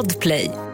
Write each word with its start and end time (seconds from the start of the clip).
Podplay. 0.00 0.69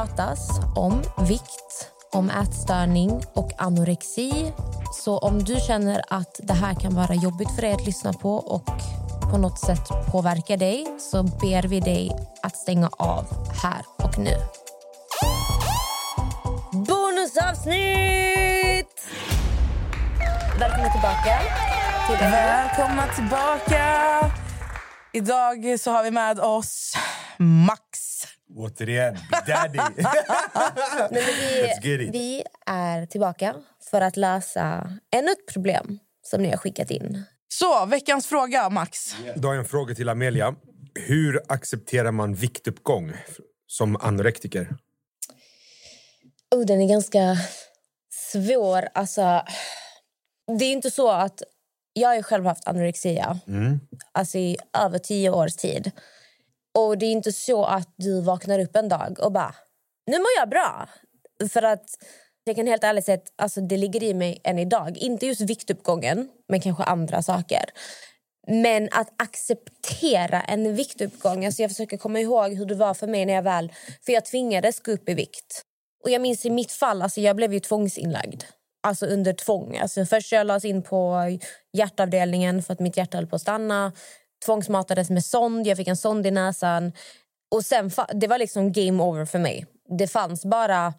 Pratas 0.00 0.48
om 0.76 1.02
vikt, 1.28 1.90
om 2.12 2.30
ätstörning 2.30 3.22
och 3.34 3.50
anorexi. 3.58 4.52
Så 4.92 5.18
om 5.18 5.44
du 5.44 5.56
känner 5.66 6.02
att 6.08 6.40
det 6.42 6.52
här 6.52 6.74
kan 6.74 6.94
vara 6.94 7.14
jobbigt 7.14 7.54
för 7.54 7.62
dig 7.62 7.72
att 7.72 7.86
lyssna 7.86 8.12
på 8.12 8.34
och 8.34 8.70
på 9.30 9.38
något 9.38 9.58
sätt 9.58 9.88
påverkar 10.12 10.56
dig 10.56 10.86
så 10.98 11.22
ber 11.22 11.68
vi 11.68 11.80
dig 11.80 12.10
att 12.42 12.56
stänga 12.56 12.90
av 12.96 13.26
här 13.62 13.84
och 13.96 14.18
nu. 14.18 14.34
Bonusavsnitt! 16.72 19.06
Välkomna 20.58 20.92
tillbaka. 20.92 21.38
Till. 22.06 22.16
Välkomna 22.18 23.06
tillbaka! 23.14 24.30
Idag 25.12 25.80
så 25.80 25.90
har 25.90 26.02
vi 26.02 26.10
med 26.10 26.40
oss 26.40 26.94
Max. 27.38 27.89
Återigen, 28.60 29.18
daddy. 29.46 29.78
Men 31.10 31.22
Let's 31.22 31.82
get 31.82 32.00
vi, 32.00 32.04
it. 32.04 32.14
vi 32.14 32.42
är 32.66 33.06
tillbaka 33.06 33.54
för 33.90 34.00
att 34.00 34.16
lösa 34.16 34.92
ännu 35.12 35.32
ett 35.32 35.52
problem 35.52 35.98
som 36.22 36.42
ni 36.42 36.50
har 36.50 36.56
skickat 36.56 36.90
in. 36.90 37.24
Så, 37.48 37.86
veckans 37.86 38.26
fråga, 38.26 38.70
Max. 38.70 39.16
Då 39.36 39.48
har 39.48 39.54
jag 39.54 39.62
en 39.62 39.68
fråga 39.68 39.94
till 39.94 40.08
Amelia. 40.08 40.54
Hur 40.94 41.40
accepterar 41.48 42.12
man 42.12 42.34
viktuppgång 42.34 43.12
som 43.66 43.96
anorektiker? 43.96 44.76
Oh, 46.54 46.66
den 46.66 46.80
är 46.80 46.88
ganska 46.88 47.36
svår. 48.32 48.88
Alltså, 48.94 49.42
det 50.58 50.64
är 50.64 50.72
inte 50.72 50.90
så 50.90 51.10
att... 51.10 51.42
Jag 51.92 52.08
har 52.08 52.16
ju 52.16 52.22
själv 52.22 52.46
haft 52.46 52.68
anorexia 52.68 53.40
alltså 54.12 54.38
i 54.38 54.56
över 54.78 54.98
tio 54.98 55.30
års 55.30 55.56
tid. 55.56 55.90
Och 56.78 56.98
det 56.98 57.06
är 57.06 57.10
inte 57.10 57.32
så 57.32 57.64
att 57.64 57.94
du 57.96 58.20
vaknar 58.20 58.58
upp 58.58 58.76
en 58.76 58.88
dag 58.88 59.18
och 59.20 59.32
bara... 59.32 59.54
Nu 60.06 60.18
mår 60.18 60.28
jag 60.38 60.48
bra. 60.48 60.88
För 61.52 61.62
att 61.62 61.98
jag 62.44 62.56
kan 62.56 62.66
helt 62.66 62.84
ärligt 62.84 63.04
säga 63.04 63.18
att 63.18 63.32
alltså, 63.42 63.60
det 63.60 63.76
ligger 63.76 64.02
i 64.02 64.14
mig 64.14 64.40
än 64.44 64.58
idag. 64.58 64.96
Inte 64.96 65.26
just 65.26 65.40
viktuppgången, 65.40 66.28
men 66.48 66.60
kanske 66.60 66.82
andra 66.82 67.22
saker. 67.22 67.64
Men 68.46 68.88
att 68.92 69.08
acceptera 69.16 70.42
en 70.42 70.74
viktuppgång... 70.74 71.46
Alltså 71.46 71.62
jag 71.62 71.70
försöker 71.70 71.96
komma 71.96 72.20
ihåg 72.20 72.52
hur 72.52 72.66
det 72.66 72.74
var 72.74 72.94
för 72.94 73.06
mig 73.06 73.26
när 73.26 73.34
jag 73.34 73.42
väl... 73.42 73.72
För 74.02 74.12
jag 74.12 74.24
tvingades 74.24 74.80
gå 74.80 74.92
upp 74.92 75.08
i 75.08 75.14
vikt. 75.14 75.62
Och 76.04 76.10
jag 76.10 76.22
minns 76.22 76.46
i 76.46 76.50
mitt 76.50 76.72
fall, 76.72 77.02
alltså 77.02 77.20
jag 77.20 77.36
blev 77.36 77.52
ju 77.52 77.60
tvångsinlagd. 77.60 78.44
Alltså 78.82 79.06
under 79.06 79.32
tvång. 79.32 79.76
Alltså 79.76 80.06
först 80.06 80.32
jag 80.32 80.46
lades 80.46 80.64
in 80.64 80.82
på 80.82 81.20
hjärtavdelningen 81.72 82.62
för 82.62 82.72
att 82.72 82.80
mitt 82.80 82.96
hjärta 82.96 83.16
höll 83.18 83.26
på 83.26 83.36
att 83.36 83.42
stanna. 83.42 83.92
Tvångsmatades 84.44 85.10
med 85.10 85.24
sond, 85.24 85.66
jag 85.66 85.76
fick 85.76 85.88
en 85.88 85.96
sond 85.96 86.26
i 86.26 86.30
näsan. 86.30 86.92
Och 87.50 87.64
sen, 87.64 87.90
det 88.14 88.26
var 88.26 88.38
liksom 88.38 88.72
game 88.72 89.02
over 89.02 89.24
för 89.24 89.38
mig. 89.38 89.66
Det 89.98 90.06
fanns 90.06 90.44
bara 90.44 90.94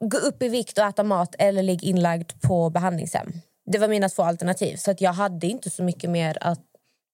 gå 0.00 0.18
upp 0.18 0.42
i 0.42 0.48
vikt 0.48 0.78
och 0.78 0.84
äta 0.84 1.02
mat 1.02 1.34
eller 1.38 1.62
ligga 1.62 1.88
inlagd 1.88 2.32
på 2.42 2.70
behandlingshem. 2.70 3.32
Det 3.66 3.78
var 3.78 3.88
mina 3.88 4.08
två 4.08 4.22
alternativ. 4.22 4.76
Så 4.76 4.90
att 4.90 5.00
jag 5.00 5.12
hade 5.12 5.46
inte 5.46 5.70
så 5.70 5.82
mycket 5.82 6.10
mer 6.10 6.38
att... 6.40 6.60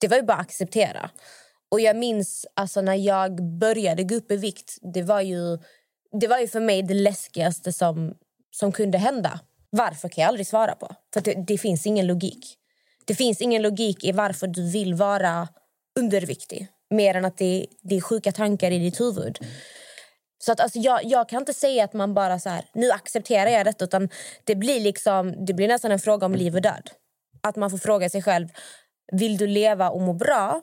Det 0.01 0.09
var 0.09 0.17
ju 0.17 0.23
bara 0.23 0.35
att 0.35 0.41
acceptera. 0.41 1.11
Och 1.71 1.81
jag 1.81 1.97
minns 1.97 2.47
alltså 2.55 2.81
när 2.81 2.95
jag 2.95 3.59
började 3.59 4.03
gå 4.05 4.15
upp 4.15 4.31
i 4.31 4.37
vikt, 4.37 4.79
det 4.95 5.03
var 5.03 5.21
ju, 5.21 5.59
det 6.21 6.27
var 6.27 6.39
ju 6.39 6.49
för 6.49 6.61
mig 6.61 6.83
det 6.83 6.95
läskigaste 6.95 7.73
som, 7.73 8.15
som 8.51 8.73
kunde 8.73 8.99
hända. 8.99 9.41
Varför 9.71 10.09
kan 10.09 10.23
jag 10.23 10.29
aldrig 10.29 10.47
svara 10.47 10.75
på. 10.75 10.95
För 11.13 11.21
att 11.21 11.25
det, 11.25 11.45
det 11.47 11.59
finns 11.59 11.87
ingen 11.87 12.07
logik. 12.07 12.59
Det 13.05 13.15
finns 13.15 13.41
ingen 13.41 13.63
logik 13.63 14.05
i 14.05 14.13
varför 14.13 14.47
du 14.47 14.71
vill 14.71 14.95
vara 14.95 15.49
underviktig. 16.01 16.69
Mer 16.91 17.15
än 17.15 17.25
att 17.25 17.39
det, 17.39 17.67
det 17.83 17.97
är 17.97 18.01
sjuka 18.01 18.33
tankar 18.33 18.71
i 18.71 18.79
ditt 18.79 19.01
huvud. 19.01 19.39
Så 20.39 20.53
att, 20.53 20.61
alltså, 20.61 20.79
jag, 20.79 21.05
jag 21.05 21.29
kan 21.29 21.39
inte 21.43 21.55
säga 21.55 21.85
att 21.85 21.93
man 21.93 22.15
bara 22.15 22.39
så 22.39 22.49
här, 22.49 22.65
nu 22.75 22.91
accepterar 22.91 23.51
jag 23.51 23.67
detta. 23.67 23.85
Utan 23.85 24.09
det 24.45 24.55
blir, 24.55 24.81
liksom, 24.81 25.45
det 25.47 25.55
blir 25.55 25.69
nästan 25.69 25.93
en 25.93 25.99
fråga 25.99 26.27
om 26.27 26.35
liv 26.35 26.55
och 26.55 26.63
död. 26.63 26.91
Att 27.41 27.57
man 27.57 27.71
får 27.71 27.79
fråga 27.79 28.09
sig 28.09 28.23
själv, 28.23 28.49
vill 29.13 29.37
du 29.37 29.47
leva 29.47 29.91
och 29.91 30.01
må 30.01 30.13
bra? 30.13 30.63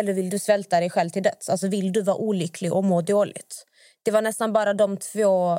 Eller 0.00 0.12
vill 0.12 0.30
du 0.30 0.38
svälta 0.38 0.80
dig 0.80 0.90
själv 0.90 1.10
till 1.10 1.22
döds? 1.22 1.48
Alltså 1.48 1.68
vill 1.68 1.92
du 1.92 2.02
vara 2.02 2.16
olycklig 2.16 2.72
och 2.72 2.84
må 2.84 3.00
dåligt? 3.00 3.64
Det 4.02 4.10
var 4.10 4.22
nästan 4.22 4.52
bara 4.52 4.74
de 4.74 4.96
två 4.96 5.58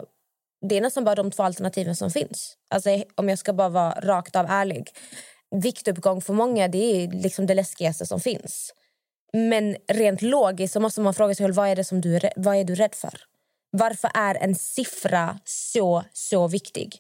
det 0.70 0.78
är 0.78 0.82
nästan 0.82 1.04
bara 1.04 1.16
de 1.16 1.32
två 1.32 1.44
alternativen 1.44 1.96
som 1.96 2.12
finns. 2.12 2.58
Alltså, 2.70 3.04
om 3.16 3.30
jag 3.30 3.40
ska 3.40 3.54
bara 3.54 3.70
vara 3.70 3.92
rakt 3.92 4.36
av 4.36 4.46
ärlig. 4.50 4.90
Viktuppgång 5.56 6.22
för 6.22 6.34
många 6.34 6.68
det 6.68 7.04
är 7.04 7.08
liksom 7.08 7.46
det 7.46 7.54
läskigaste 7.54 8.06
som 8.06 8.20
finns. 8.20 8.74
Men 9.34 9.78
rent 9.88 10.22
logiskt 10.22 10.74
så 10.74 10.80
måste 10.80 11.02
man 11.02 11.14
fråga 11.14 11.36
sig 11.36 11.44
själv, 11.44 11.56
vad 11.56 11.68
är 11.68 11.76
det 11.76 11.84
som 11.84 12.02
du 12.02 12.20
vad 12.36 12.56
är 12.56 12.64
du 12.64 12.76
rädd 12.76 12.96
för? 12.96 13.20
Varför 13.72 14.12
är 14.14 14.36
en 14.36 14.56
siffra 14.56 15.40
så, 15.46 16.04
så 16.14 16.48
viktig? 16.48 17.00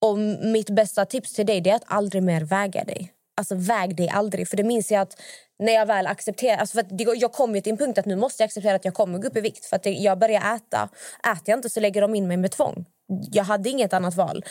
Och 0.00 0.18
mitt 0.42 0.70
bästa 0.70 1.04
tips 1.04 1.32
till 1.32 1.46
dig 1.46 1.68
är 1.68 1.74
att 1.74 1.84
aldrig 1.86 2.22
mer 2.22 2.40
väga 2.40 2.84
dig. 2.84 3.12
Alltså 3.36 3.54
väg 3.54 3.96
dig 3.96 4.08
aldrig. 4.08 4.48
För 4.48 4.56
det 4.56 4.62
minns 4.62 4.90
jag 4.90 5.00
att 5.00 5.20
när 5.58 5.72
jag 5.72 5.86
väl 5.86 6.06
accepterar... 6.06 6.56
Alltså 6.56 6.74
för 6.74 6.80
att 6.80 6.98
det, 6.98 7.04
jag 7.04 7.32
kom 7.32 7.54
ju 7.54 7.60
till 7.60 7.72
en 7.72 7.78
punkt 7.78 7.98
att 7.98 8.06
nu 8.06 8.16
måste 8.16 8.42
jag 8.42 8.46
acceptera 8.46 8.74
att 8.74 8.84
jag 8.84 8.94
kommer 8.94 9.18
gå 9.18 9.28
upp 9.28 9.36
i 9.36 9.40
vikt. 9.40 9.64
För 9.64 9.76
att 9.76 9.82
det, 9.82 9.90
jag 9.90 10.18
börjar 10.18 10.56
äta. 10.56 10.88
Äter 11.32 11.42
jag 11.44 11.58
inte 11.58 11.70
så 11.70 11.80
lägger 11.80 12.00
de 12.00 12.14
in 12.14 12.28
mig 12.28 12.36
med 12.36 12.50
tvång. 12.50 12.84
Jag 13.32 13.44
hade 13.44 13.70
inget 13.70 13.92
annat 13.92 14.14
val. 14.14 14.44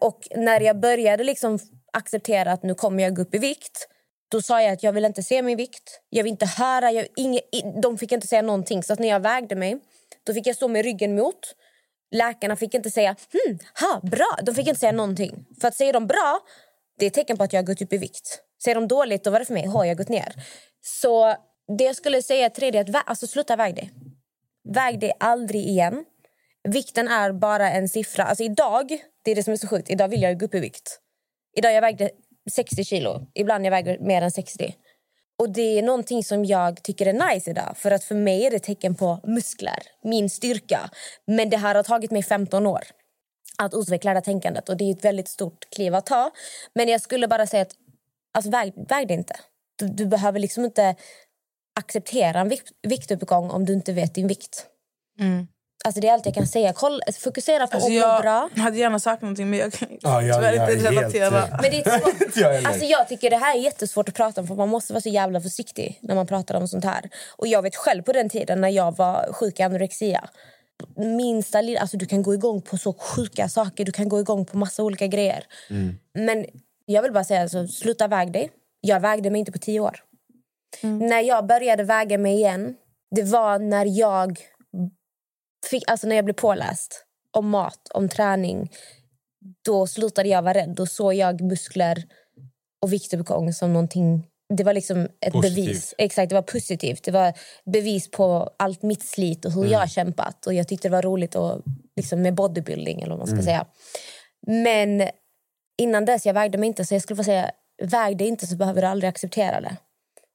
Och 0.00 0.28
när 0.36 0.60
jag 0.60 0.80
började 0.80 1.24
liksom 1.24 1.58
acceptera 1.98 2.52
att 2.52 2.62
nu 2.62 2.74
kommer 2.74 3.02
jag 3.02 3.16
gå 3.16 3.22
upp 3.22 3.34
i 3.34 3.38
vikt 3.38 3.88
då 4.28 4.42
sa 4.42 4.62
jag 4.62 4.72
att 4.72 4.82
jag 4.82 4.92
vill 4.92 5.04
inte 5.04 5.22
se 5.22 5.42
min 5.42 5.56
vikt. 5.56 6.00
Jag 6.08 6.24
vill 6.24 6.30
inte 6.30 6.46
höra. 6.46 6.92
Jag, 6.92 7.06
inge, 7.16 7.40
de 7.82 7.98
fick 7.98 8.12
inte 8.12 8.26
säga 8.26 8.42
någonting. 8.42 8.82
Så 8.82 8.92
att 8.92 8.98
när 8.98 9.08
jag 9.08 9.20
vägde 9.20 9.54
mig 9.54 9.78
då 10.24 10.34
fick 10.34 10.46
jag 10.46 10.56
stå 10.56 10.68
med 10.68 10.84
ryggen 10.84 11.14
mot. 11.14 11.54
Läkarna 12.10 12.56
fick 12.56 12.74
inte 12.74 12.90
säga 12.90 13.16
hm, 13.32 13.58
ha, 13.80 14.00
bra. 14.08 14.38
De 14.42 14.54
fick 14.54 14.66
inte 14.66 14.80
säga 14.80 14.92
någonting. 14.92 15.46
För 15.60 15.68
att 15.68 15.74
säger 15.74 15.92
de 15.92 16.06
bra, 16.06 16.40
det 16.98 17.04
är 17.04 17.06
ett 17.06 17.14
tecken 17.14 17.36
på 17.36 17.44
att 17.44 17.52
jag 17.52 17.60
har 17.60 17.66
gått 17.66 17.82
upp 17.82 17.92
i 17.92 17.98
vikt. 17.98 18.42
Säger 18.64 18.74
de 18.74 18.88
dåligt, 18.88 19.24
då 19.24 19.30
var 19.30 19.38
det 19.38 19.44
för 19.44 19.54
mig, 19.54 19.66
har 19.66 19.84
jag 19.84 19.96
gått 19.96 20.08
ner. 20.08 20.32
Så 20.80 21.36
det 21.78 21.84
jag 21.84 21.96
skulle 21.96 22.22
säga 22.22 22.50
till 22.50 22.72
dig 22.72 22.80
är 22.80 22.84
att 22.84 22.88
vä- 22.88 23.02
alltså, 23.06 23.26
sluta 23.26 23.56
väg 23.56 23.74
dig. 23.74 23.90
Väg 24.74 25.00
dig 25.00 25.12
aldrig 25.20 25.66
igen. 25.66 26.04
Vikten 26.68 27.08
är 27.08 27.32
bara 27.32 27.70
en 27.70 27.88
siffra. 27.88 28.24
Alltså 28.24 28.44
idag, 28.44 28.98
det 29.24 29.30
är 29.30 29.34
det 29.34 29.42
som 29.42 29.52
är 29.52 29.56
så 29.56 29.68
sjukt, 29.68 29.90
idag 29.90 30.08
vill 30.08 30.22
jag 30.22 30.40
gå 30.40 30.46
upp 30.46 30.54
i 30.54 30.60
vikt. 30.60 31.00
Idag 31.58 31.72
jag 31.72 31.80
vägde 31.80 32.10
60 32.50 32.84
kilo. 32.84 33.26
Ibland 33.34 33.66
jag 33.66 33.70
väger 33.70 33.98
mer 33.98 34.22
än 34.22 34.30
60. 34.30 34.74
Och 35.38 35.50
det 35.50 35.78
är 35.78 35.82
någonting 35.82 36.24
som 36.24 36.44
jag 36.44 36.82
tycker 36.82 37.06
är 37.06 37.34
nice 37.34 37.50
idag. 37.50 37.76
För 37.76 37.90
att 37.90 38.04
för 38.04 38.14
mig 38.14 38.46
är 38.46 38.50
det 38.50 38.56
ett 38.56 38.62
tecken 38.62 38.94
på 38.94 39.20
muskler, 39.24 39.78
min 40.02 40.30
styrka. 40.30 40.90
Men 41.26 41.50
det 41.50 41.56
här 41.56 41.74
har 41.74 41.82
tagit 41.82 42.10
mig 42.10 42.22
15 42.22 42.66
år 42.66 42.82
att 43.58 43.74
utveckla 43.74 44.10
det 44.10 44.16
här 44.16 44.24
tänkandet. 44.24 44.68
Och 44.68 44.76
det 44.76 44.84
är 44.84 44.90
ett 44.90 45.04
väldigt 45.04 45.28
stort 45.28 45.70
kliv 45.70 45.94
att 45.94 46.06
ta. 46.06 46.30
Men 46.74 46.88
jag 46.88 47.00
skulle 47.00 47.28
bara 47.28 47.46
säga 47.46 47.62
att 47.62 47.74
alltså, 48.34 48.50
väg, 48.50 48.72
väg 48.88 49.08
det 49.08 49.14
inte. 49.14 49.36
Du, 49.76 49.88
du 49.88 50.06
behöver 50.06 50.40
liksom 50.40 50.64
inte 50.64 50.94
acceptera 51.80 52.40
en 52.40 52.48
vikt, 52.48 52.72
viktuppgång 52.82 53.50
om 53.50 53.64
du 53.64 53.72
inte 53.72 53.92
vet 53.92 54.14
din 54.14 54.28
vikt. 54.28 54.66
Mm. 55.20 55.48
Alltså 55.84 56.00
det 56.00 56.08
är 56.08 56.12
allt 56.12 56.26
jag 56.26 56.34
kan 56.34 56.46
säga. 56.46 56.72
Koll, 56.72 57.00
fokusera 57.20 57.66
på 57.66 57.74
Alltså 57.76 57.86
att 57.88 57.92
må 57.92 57.98
jag 57.98 58.22
bra. 58.22 58.48
hade 58.56 58.76
gärna 58.78 58.98
sagt 58.98 59.22
någonting 59.22 59.50
men 59.50 59.58
jag 59.58 59.72
kan 59.72 59.88
Ja, 60.00 60.22
jag- 60.22 60.36
tyvärr 60.36 60.52
jag 60.54 60.70
är 60.70 60.76
inte 60.76 60.90
relatera. 60.90 61.38
eh, 61.38 61.48
Men 61.62 61.70
det 61.70 61.86
är 61.86 61.98
svårt. 61.98 62.36
Jag. 62.36 62.64
Alltså 62.66 62.84
jag 62.84 63.08
tycker 63.08 63.30
det 63.30 63.36
här 63.36 63.56
är 63.56 63.60
jättesvårt 63.60 64.08
att 64.08 64.14
prata 64.14 64.40
om 64.40 64.46
för 64.46 64.54
man 64.54 64.68
måste 64.68 64.92
vara 64.92 65.00
så 65.00 65.08
jävla 65.08 65.40
försiktig 65.40 65.98
när 66.02 66.14
man 66.14 66.26
pratar 66.26 66.54
om 66.54 66.68
sånt 66.68 66.84
här. 66.84 67.10
Och 67.36 67.46
jag 67.46 67.62
vet 67.62 67.76
själv 67.76 68.02
på 68.02 68.12
den 68.12 68.28
tiden 68.28 68.60
när 68.60 68.68
jag 68.68 68.96
var 68.96 69.32
sjuk 69.32 69.60
i 69.60 69.62
anorexia. 69.62 70.28
Minsta 70.96 71.60
lilla, 71.60 71.80
alltså 71.80 71.96
du 71.96 72.06
kan 72.06 72.22
gå 72.22 72.34
igång 72.34 72.62
på 72.62 72.78
så 72.78 72.92
sjuka 72.92 73.48
saker, 73.48 73.84
du 73.84 73.92
kan 73.92 74.08
gå 74.08 74.20
igång 74.20 74.44
på 74.44 74.56
massa 74.58 74.82
olika 74.82 75.06
grejer. 75.06 75.44
Men 76.14 76.46
jag 76.86 77.02
vill 77.02 77.12
bara 77.12 77.24
säga, 77.24 77.42
alltså, 77.42 77.66
sluta 77.68 78.08
väg 78.08 78.32
dig. 78.32 78.50
Jag 78.80 79.00
vägde 79.00 79.30
mig 79.30 79.38
inte 79.38 79.52
på 79.52 79.58
tio 79.58 79.80
år. 79.80 79.96
När 80.82 81.20
jag 81.20 81.46
började 81.46 81.82
väga 81.82 82.18
mig 82.18 82.34
igen, 82.34 82.74
det 83.10 83.22
var 83.22 83.58
när 83.58 83.86
jag 83.98 84.40
fick, 85.66 85.90
alltså 85.90 86.06
när 86.06 86.16
jag 86.16 86.24
blev 86.24 86.34
påläst 86.34 87.04
om 87.30 87.48
mat, 87.48 87.88
om 87.94 88.08
träning. 88.08 88.70
Då 89.64 89.86
slutade 89.86 90.28
jag 90.28 90.42
vara 90.42 90.54
rädd. 90.54 90.74
Då 90.76 90.86
såg 90.86 91.14
jag 91.14 91.40
muskler 91.40 92.04
och 92.82 92.92
viktuppgång 92.92 93.52
som 93.52 93.72
någonting 93.72 94.26
det 94.54 94.64
var 94.64 94.74
liksom 94.74 95.08
ett 95.20 95.32
Positivt. 95.32 95.54
bevis. 95.66 95.94
Exakt, 95.98 96.28
det 96.28 96.34
var 96.34 96.42
positivt. 96.42 97.02
Det 97.04 97.10
var 97.10 97.32
bevis 97.72 98.10
på 98.10 98.50
allt 98.58 98.82
mitt 98.82 99.02
slit 99.02 99.44
och 99.44 99.52
hur 99.52 99.60
Mm. 99.60 99.72
jag 99.72 99.78
har 99.78 99.86
kämpat. 99.86 100.46
Och 100.46 100.54
jag 100.54 100.68
tyckte 100.68 100.88
det 100.88 100.92
var 100.92 101.02
roligt 101.02 101.34
och, 101.34 101.62
liksom, 101.96 102.22
med 102.22 102.34
bodybuilding 102.34 103.00
eller 103.00 103.10
vad 103.10 103.18
man 103.18 103.26
ska 103.26 103.34
Mm. 103.34 103.44
säga. 103.44 103.66
Men 104.46 105.08
innan 105.78 106.04
dess, 106.04 106.26
jag 106.26 106.34
vägde 106.34 106.58
mig 106.58 106.66
inte. 106.66 106.84
Så 106.84 106.94
jag 106.94 107.02
skulle 107.02 107.24
säga, 107.24 107.50
väg 107.82 108.16
dig 108.16 108.26
inte 108.28 108.46
så 108.46 108.56
behöver 108.56 108.80
du 108.82 108.86
aldrig 108.88 109.08
acceptera 109.08 109.60
det. 109.60 109.76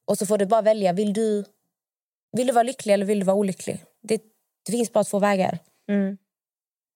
Och 0.06 0.18
så 0.18 0.26
får 0.26 0.38
du 0.38 0.46
bara 0.46 0.62
välja. 0.62 0.92
Vill 0.92 1.12
du, 1.12 1.44
vill 2.36 2.46
du 2.46 2.52
vara 2.52 2.62
lycklig 2.62 2.94
eller 2.94 3.06
vill 3.06 3.18
du 3.20 3.26
vara 3.26 3.36
olycklig? 3.36 3.84
Det, 4.02 4.20
det 4.66 4.72
finns 4.72 4.92
bara 4.92 5.04
två 5.04 5.18
vägar. 5.18 5.58
Mm. 5.90 6.16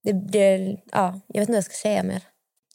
Det, 0.05 0.13
det, 0.13 0.77
ja, 0.93 1.21
jag 1.27 1.41
vet 1.41 1.49
inte 1.49 1.53
vad 1.53 1.57
jag 1.57 1.65
ska 1.65 1.75
säga 1.75 2.03
mer. 2.03 2.23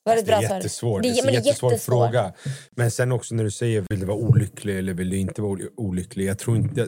Var 0.04 0.14
det 0.16 0.20
ett 0.20 0.26
Det 0.26 0.34
är 0.34 0.42
jättesvårt. 0.42 1.04
Det, 1.04 1.10
Det 1.10 1.20
är 1.20 1.28
en 1.28 1.34
jättesvår 1.34 1.72
jättesvårt. 1.72 1.96
fråga. 2.12 2.34
Men 2.72 2.92
sen 2.92 3.12
också 3.12 3.36
när 3.36 3.44
du 3.44 3.52
säger 3.52 3.86
vill 3.90 4.00
du 4.00 4.06
vara 4.06 4.18
olycklig 4.18 4.78
eller 4.78 4.94
vill 4.94 5.10
du 5.10 5.18
inte 5.18 5.42
vara 5.42 5.52
oly- 5.52 5.70
olycklig. 5.78 6.26
Jag 6.26 6.40
tror 6.40 6.58
inte... 6.58 6.88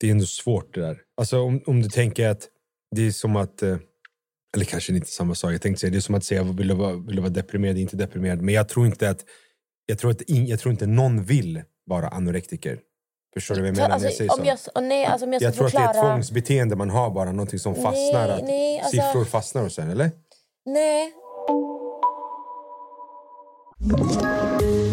Det 0.00 0.06
är 0.06 0.10
ändå 0.10 0.26
svårt 0.26 0.74
det 0.74 0.80
där. 0.80 0.98
Alltså 1.16 1.40
om, 1.40 1.62
om 1.66 1.82
du 1.82 1.88
tänker 1.88 2.28
att 2.28 2.48
det 2.96 3.02
är 3.06 3.10
som 3.10 3.36
att... 3.36 3.62
eh, 3.62 3.76
Eller 4.56 4.64
kanske 4.64 4.92
inte 4.94 5.10
samma 5.10 5.34
sak. 5.34 5.52
Jag 5.52 5.62
tänkte 5.62 5.80
säga 5.80 5.90
det 5.90 5.98
är 5.98 6.00
som 6.00 6.14
att 6.14 6.24
säga 6.24 6.42
vill 6.42 6.68
du 6.68 6.74
vara, 6.74 6.96
vill 6.96 7.16
du 7.16 7.22
vara 7.22 7.32
deprimerad, 7.32 7.78
inte 7.78 7.96
deprimerad. 7.96 8.42
Men 8.42 8.54
jag 8.54 8.68
tror 8.68 8.86
inte 8.86 9.10
att... 9.10 9.24
Jag 9.86 9.98
tror, 9.98 10.10
att 10.10 10.22
in, 10.22 10.46
jag 10.46 10.60
tror 10.60 10.72
inte 10.72 10.86
någon 10.86 11.22
vill 11.24 11.62
vara 11.86 12.08
anorektiker. 12.08 12.80
Förstår 13.36 13.54
du 13.54 13.60
vad 13.60 13.68
jag 13.68 13.76
menar 13.76 13.88
när 13.88 13.94
jag 13.96 14.04
Alltså, 14.06 14.16
säger 14.18 14.30
så? 14.30 14.40
om 14.40 14.44
jag, 14.46 14.58
och 14.74 14.82
nej, 14.82 15.04
alltså, 15.06 15.26
om 15.26 15.32
jag 15.32 15.42
Jag 15.42 15.54
tror 15.54 15.66
att 15.66 15.72
det 15.72 15.78
är 15.78 15.86
förklara... 15.86 16.08
ett 16.08 16.12
tvångsbeteende 16.14 16.76
man 16.76 16.90
har 16.90 17.10
bara, 17.10 17.32
någonting 17.32 17.58
som 17.58 17.74
fastnar. 17.74 18.26
Nej, 18.26 18.30
att 18.30 18.42
nej, 18.44 18.78
alltså- 18.80 18.90
Siffror 18.96 19.24
fastnar 19.24 19.62
och 19.62 19.72
sen, 19.72 19.90
eller? 19.90 20.10
Nej, 20.66 21.12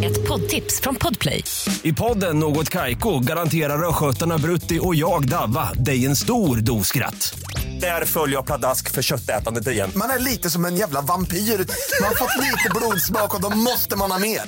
Ett 0.06 0.28
poddtips 0.28 0.82
från 0.82 0.96
Podplay. 0.96 1.44
I 1.84 1.94
podden 1.94 2.40
Något 2.40 2.70
Kaiko 2.70 3.20
garanterar 3.20 3.90
östgötarna 3.90 4.38
Brutti 4.38 4.80
och 4.82 4.96
jag, 4.96 5.30
Davva, 5.30 5.74
dig 5.74 6.06
en 6.06 6.16
stor 6.16 6.58
dos 6.58 6.88
skratt. 6.88 7.34
Där 7.82 8.06
följer 8.06 8.36
jag 8.38 8.46
pladask 8.46 8.92
för 8.92 9.02
köttätandet 9.02 9.68
igen. 9.68 9.92
Man 9.96 10.10
är 10.10 10.20
lite 10.20 10.50
som 10.50 10.66
en 10.66 10.76
jävla 10.76 11.02
vampyr. 11.02 11.38
Man 11.38 12.08
har 12.10 12.16
fått 12.16 12.44
lite 12.44 12.70
blodsmak 12.76 13.36
och 13.36 13.42
då 13.42 13.50
måste 13.58 13.96
man 13.98 14.12
ha 14.12 14.20
mer. 14.20 14.42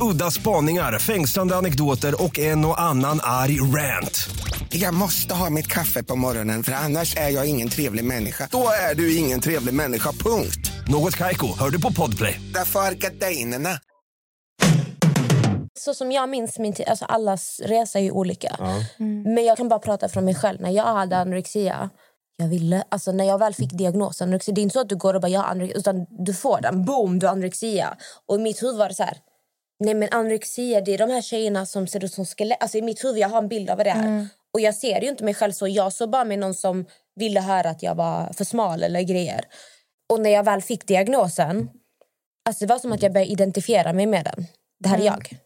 Udda 0.00 0.30
spaningar, 0.30 0.98
fängslande 0.98 1.56
anekdoter 1.56 2.22
och 2.22 2.38
en 2.38 2.64
och 2.64 2.80
annan 2.80 3.20
arg 3.22 3.60
rant. 3.60 4.28
Jag 4.68 4.94
måste 4.94 5.34
ha 5.34 5.50
mitt 5.50 5.66
kaffe 5.66 6.02
på 6.02 6.16
morgonen 6.16 6.62
för 6.62 6.72
annars 6.72 7.16
är 7.16 7.28
jag 7.28 7.46
ingen 7.46 7.68
trevlig 7.68 8.04
människa. 8.04 8.48
Då 8.50 8.68
är 8.90 8.94
du 8.94 9.16
ingen 9.16 9.40
trevlig 9.40 9.74
människa, 9.74 10.12
punkt. 10.12 10.72
Något 10.88 11.16
Kaiko, 11.16 11.46
hör 11.58 11.70
du 11.70 11.80
på 11.80 11.92
Podplay. 11.92 12.40
Därför 12.54 12.80
är 12.80 12.92
gardinerna. 12.92 13.70
så 15.78 15.94
som 15.94 16.12
jag 16.12 16.28
minns 16.28 16.58
min 16.58 16.72
tid, 16.72 16.86
alltså 16.88 17.04
allas 17.04 17.60
resa 17.64 17.98
är 17.98 18.02
ju 18.02 18.10
olika. 18.10 18.56
Men 19.24 19.44
jag 19.44 19.56
kan 19.56 19.68
bara 19.68 19.78
prata 19.78 20.08
från 20.08 20.24
mig 20.24 20.34
själv. 20.34 20.60
När 20.60 20.70
jag 20.70 20.84
hade 20.84 21.16
anorexia, 21.18 21.90
jag 22.36 22.48
ville, 22.48 22.84
alltså 22.88 23.12
när 23.12 23.24
jag 23.24 23.38
väl 23.38 23.54
fick 23.54 23.72
diagnosen 23.72 24.28
anorexia, 24.28 24.54
det 24.54 24.60
är 24.60 24.62
inte 24.62 24.72
så 24.72 24.80
att 24.80 24.88
du 24.88 24.96
går 24.96 25.14
och 25.14 25.20
bara 25.20 25.28
jag 25.28 25.40
har 25.40 25.48
anorexia, 25.48 25.78
utan 25.78 26.06
du 26.10 26.34
får 26.34 26.60
den, 26.60 26.84
boom, 26.84 27.18
du 27.18 27.26
har 27.26 27.32
anorexia. 27.32 27.96
Och 28.26 28.36
i 28.36 28.38
mitt 28.38 28.62
huvud 28.62 28.76
var 28.78 28.88
det 28.88 28.94
så 28.94 29.02
här, 29.02 29.18
nej 29.84 29.94
men 29.94 30.08
anorexia, 30.10 30.80
det 30.80 30.94
är 30.94 30.98
de 30.98 31.10
här 31.10 31.22
tjejerna 31.22 31.66
som 31.66 31.86
ser 31.86 32.04
ut 32.04 32.12
som 32.12 32.24
skelett. 32.24 32.62
Alltså 32.62 32.78
i 32.78 32.82
mitt 32.82 33.04
huvud, 33.04 33.18
jag 33.18 33.28
har 33.28 33.38
en 33.38 33.48
bild 33.48 33.70
av 33.70 33.78
det 33.78 33.90
är. 33.90 34.28
Och 34.54 34.60
jag 34.60 34.74
ser 34.74 35.00
ju 35.00 35.08
inte 35.08 35.24
mig 35.24 35.34
själv 35.34 35.52
så, 35.52 35.68
jag 35.68 35.92
såg 35.92 36.10
bara 36.10 36.24
mig 36.24 36.36
någon 36.36 36.54
som 36.54 36.86
ville 37.16 37.40
höra 37.40 37.70
att 37.70 37.82
jag 37.82 37.94
var 37.94 38.32
för 38.32 38.44
smal 38.44 38.82
eller 38.82 39.02
grejer. 39.02 39.44
Och 40.12 40.20
när 40.20 40.30
jag 40.30 40.44
väl 40.44 40.62
fick 40.62 40.86
diagnosen, 40.86 41.70
alltså 42.48 42.66
det 42.66 42.72
var 42.72 42.78
som 42.78 42.92
att 42.92 43.02
jag 43.02 43.12
började 43.12 43.32
identifiera 43.32 43.92
mig 43.92 44.06
med 44.06 44.24
den. 44.24 44.46
Det 44.80 44.88
här 44.88 44.98
är 44.98 45.04
jag. 45.04 45.36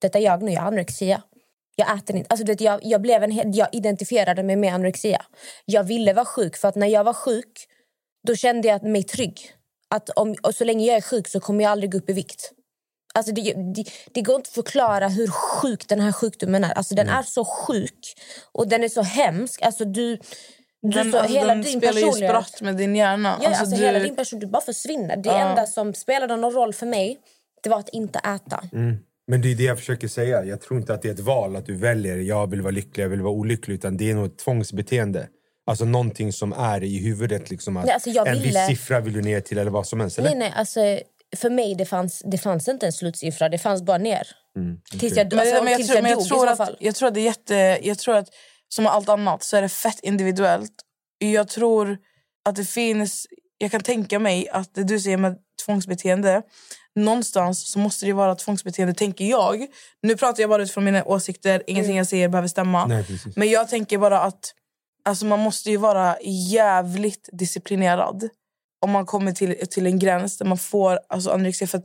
Detta 0.00 0.18
är 0.18 0.22
jag 0.22 0.42
nu, 0.42 0.52
jag 0.52 0.60
har 0.60 0.68
anorexia. 0.68 1.22
Jag 1.76 1.98
äter 1.98 2.16
inte. 2.16 2.28
Alltså, 2.30 2.44
du 2.44 2.52
vet, 2.52 2.60
jag, 2.60 2.80
jag, 2.82 3.02
blev 3.02 3.22
en, 3.22 3.52
jag 3.52 3.68
identifierade 3.72 4.42
mig 4.42 4.56
med 4.56 4.74
anorexia. 4.74 5.24
Jag 5.64 5.84
ville 5.84 6.12
vara 6.12 6.24
sjuk, 6.24 6.56
för 6.56 6.68
att 6.68 6.74
när 6.74 6.86
jag 6.86 7.04
var 7.04 7.14
sjuk 7.14 7.68
då 8.26 8.36
kände 8.36 8.68
jag 8.68 8.82
mig 8.82 9.02
trygg. 9.02 9.52
Att 9.90 10.10
om, 10.10 10.36
och 10.42 10.54
så 10.54 10.64
länge 10.64 10.86
jag 10.86 10.96
är 10.96 11.00
sjuk 11.00 11.28
så 11.28 11.40
kommer 11.40 11.64
jag 11.64 11.70
aldrig 11.70 11.92
gå 11.92 11.98
upp 11.98 12.10
i 12.10 12.12
vikt. 12.12 12.52
Alltså 13.14 13.32
det, 13.32 13.52
det, 13.74 13.84
det 14.12 14.22
går 14.22 14.36
inte 14.36 14.48
att 14.48 14.54
förklara 14.54 15.08
hur 15.08 15.26
sjuk 15.28 15.88
den 15.88 16.00
här 16.00 16.12
sjukdomen 16.12 16.64
är. 16.64 16.72
Alltså 16.72 16.94
den 16.94 17.08
är 17.08 17.22
så 17.22 17.44
sjuk 17.44 18.14
och 18.52 18.68
den 18.68 18.84
är 18.84 18.88
så 18.88 19.02
hemsk. 19.02 19.62
Alltså 19.62 19.84
du, 19.84 20.16
du 20.82 20.88
Den, 20.90 21.12
så, 21.12 21.18
alltså, 21.18 21.34
hela 21.34 21.54
den 21.54 21.62
din 21.62 21.80
spelar 21.80 22.00
ju 22.00 22.12
spratt 22.12 22.60
med 22.60 22.76
din 22.76 22.96
hjärna. 22.96 23.38
Ja, 23.42 23.48
alltså, 23.48 23.62
alltså, 23.62 23.76
hela 23.76 23.98
du, 23.98 24.04
din 24.04 24.16
person, 24.16 24.38
du 24.38 24.46
bara 24.46 24.62
försvinner. 24.62 25.16
Det 25.16 25.28
Ja. 25.28 25.48
enda 25.50 25.66
som 25.66 25.94
spelade 25.94 26.36
någon 26.36 26.52
roll 26.52 26.72
för 26.74 26.86
mig 26.86 27.18
det 27.62 27.68
var 27.70 27.78
att 27.78 27.88
inte 27.88 28.18
äta. 28.18 28.62
Men 29.26 29.42
det 29.42 29.52
är 29.52 29.54
det 29.54 29.62
jag 29.64 29.78
försöker 29.78 30.08
säga. 30.08 30.44
Jag 30.44 30.60
tror 30.60 30.80
inte 30.80 30.94
att 30.94 31.02
det 31.02 31.08
är 31.08 31.12
ett 31.12 31.20
val 31.20 31.56
att 31.56 31.66
du 31.66 31.76
väljer 31.76 32.16
jag 32.16 32.50
vill 32.50 32.60
vara 32.62 32.70
lycklig, 32.70 33.04
jag 33.04 33.08
vill 33.08 33.20
vara 33.22 33.32
olycklig. 33.32 33.74
Utan 33.74 33.96
det 33.96 34.10
är 34.10 34.14
nog 34.14 34.26
ett 34.26 34.38
tvångsbeteende. 34.38 35.26
Alltså 35.66 35.84
någonting 35.84 36.32
som 36.32 36.52
är 36.52 36.82
i 36.82 36.98
huvudet. 36.98 37.50
Liksom 37.50 37.76
att 37.76 37.84
Nej, 37.84 37.94
alltså, 37.94 38.10
jag 38.10 38.28
en 38.28 38.34
ville- 38.42 38.66
viss 38.68 38.78
siffra 38.78 39.00
vill 39.00 39.12
du 39.12 39.22
ner 39.22 39.40
till 39.40 39.58
eller 39.58 39.70
vad 39.70 39.86
som 39.86 40.00
helst. 40.00 40.18
Eller? 40.18 40.28
Nej, 40.28 40.38
nej, 40.38 40.52
alltså, 40.56 40.80
för 41.36 41.50
mig 41.50 41.74
det 41.74 41.84
fanns, 41.84 42.22
det 42.24 42.38
fanns 42.38 42.68
inte 42.68 42.86
en 42.86 42.92
slutsiffra, 42.92 43.48
det 43.48 43.58
fanns 43.58 43.82
bara 43.82 43.98
ner. 43.98 44.26
Tills 44.90 45.16
jag, 45.16 45.34
alltså, 45.34 45.64
men 45.64 45.72
jag, 45.72 45.86
tror, 45.86 45.96
jag 45.96 46.02
men 46.02 46.10
jag, 46.10 46.18
dog 46.20 46.28
tror 46.28 46.44
i 46.44 46.46
så 46.46 46.52
att, 46.52 46.56
fall. 46.56 46.76
jag 46.80 46.94
tror 46.94 47.08
att 47.08 47.14
det 47.14 47.20
är 47.20 47.24
jätte... 47.24 47.78
Jag 47.82 47.98
tror 47.98 48.16
att 48.16 48.28
som 48.68 48.86
allt 48.86 49.08
annat 49.08 49.42
så 49.42 49.56
är 49.56 49.62
det 49.62 49.68
fett 49.68 50.00
individuellt. 50.02 50.72
Jag 51.18 51.48
tror 51.48 51.98
att 52.44 52.56
det 52.56 52.64
finns... 52.64 53.26
Jag 53.58 53.70
kan 53.70 53.80
tänka 53.80 54.18
mig 54.18 54.48
att 54.48 54.74
det 54.74 54.84
du 54.84 55.00
säger 55.00 55.16
med 55.16 55.36
tvångsbeteende 55.66 56.42
någonstans 56.94 57.70
så 57.72 57.78
måste 57.78 58.06
det 58.06 58.12
vara 58.12 58.34
tvångsbeteende, 58.34 58.94
tänker 58.94 59.24
jag. 59.24 59.66
Nu 60.02 60.16
pratar 60.16 60.40
jag 60.40 60.50
bara 60.50 60.62
utifrån 60.62 60.84
mina 60.84 61.04
åsikter. 61.04 61.62
Ingenting 61.66 61.96
jag 61.96 62.06
säger 62.06 62.28
behöver 62.28 62.48
stämma. 62.48 62.86
Nej. 62.86 63.04
Men 63.36 63.50
jag 63.50 63.68
tänker 63.68 63.98
bara 63.98 64.20
att 64.20 64.54
alltså 65.04 65.26
man 65.26 65.38
måste 65.38 65.70
ju 65.70 65.76
vara 65.76 66.16
jävligt 66.50 67.28
disciplinerad 67.32 68.28
om 68.82 68.90
man 68.90 69.06
kommer 69.06 69.32
till, 69.32 69.54
till 69.70 69.86
en 69.86 69.98
gräns 69.98 70.38
där 70.38 70.46
man 70.46 70.58
får 70.58 70.98
alltså 71.08 71.30
anorexia. 71.30 71.68
För 71.68 71.78
att 71.78 71.84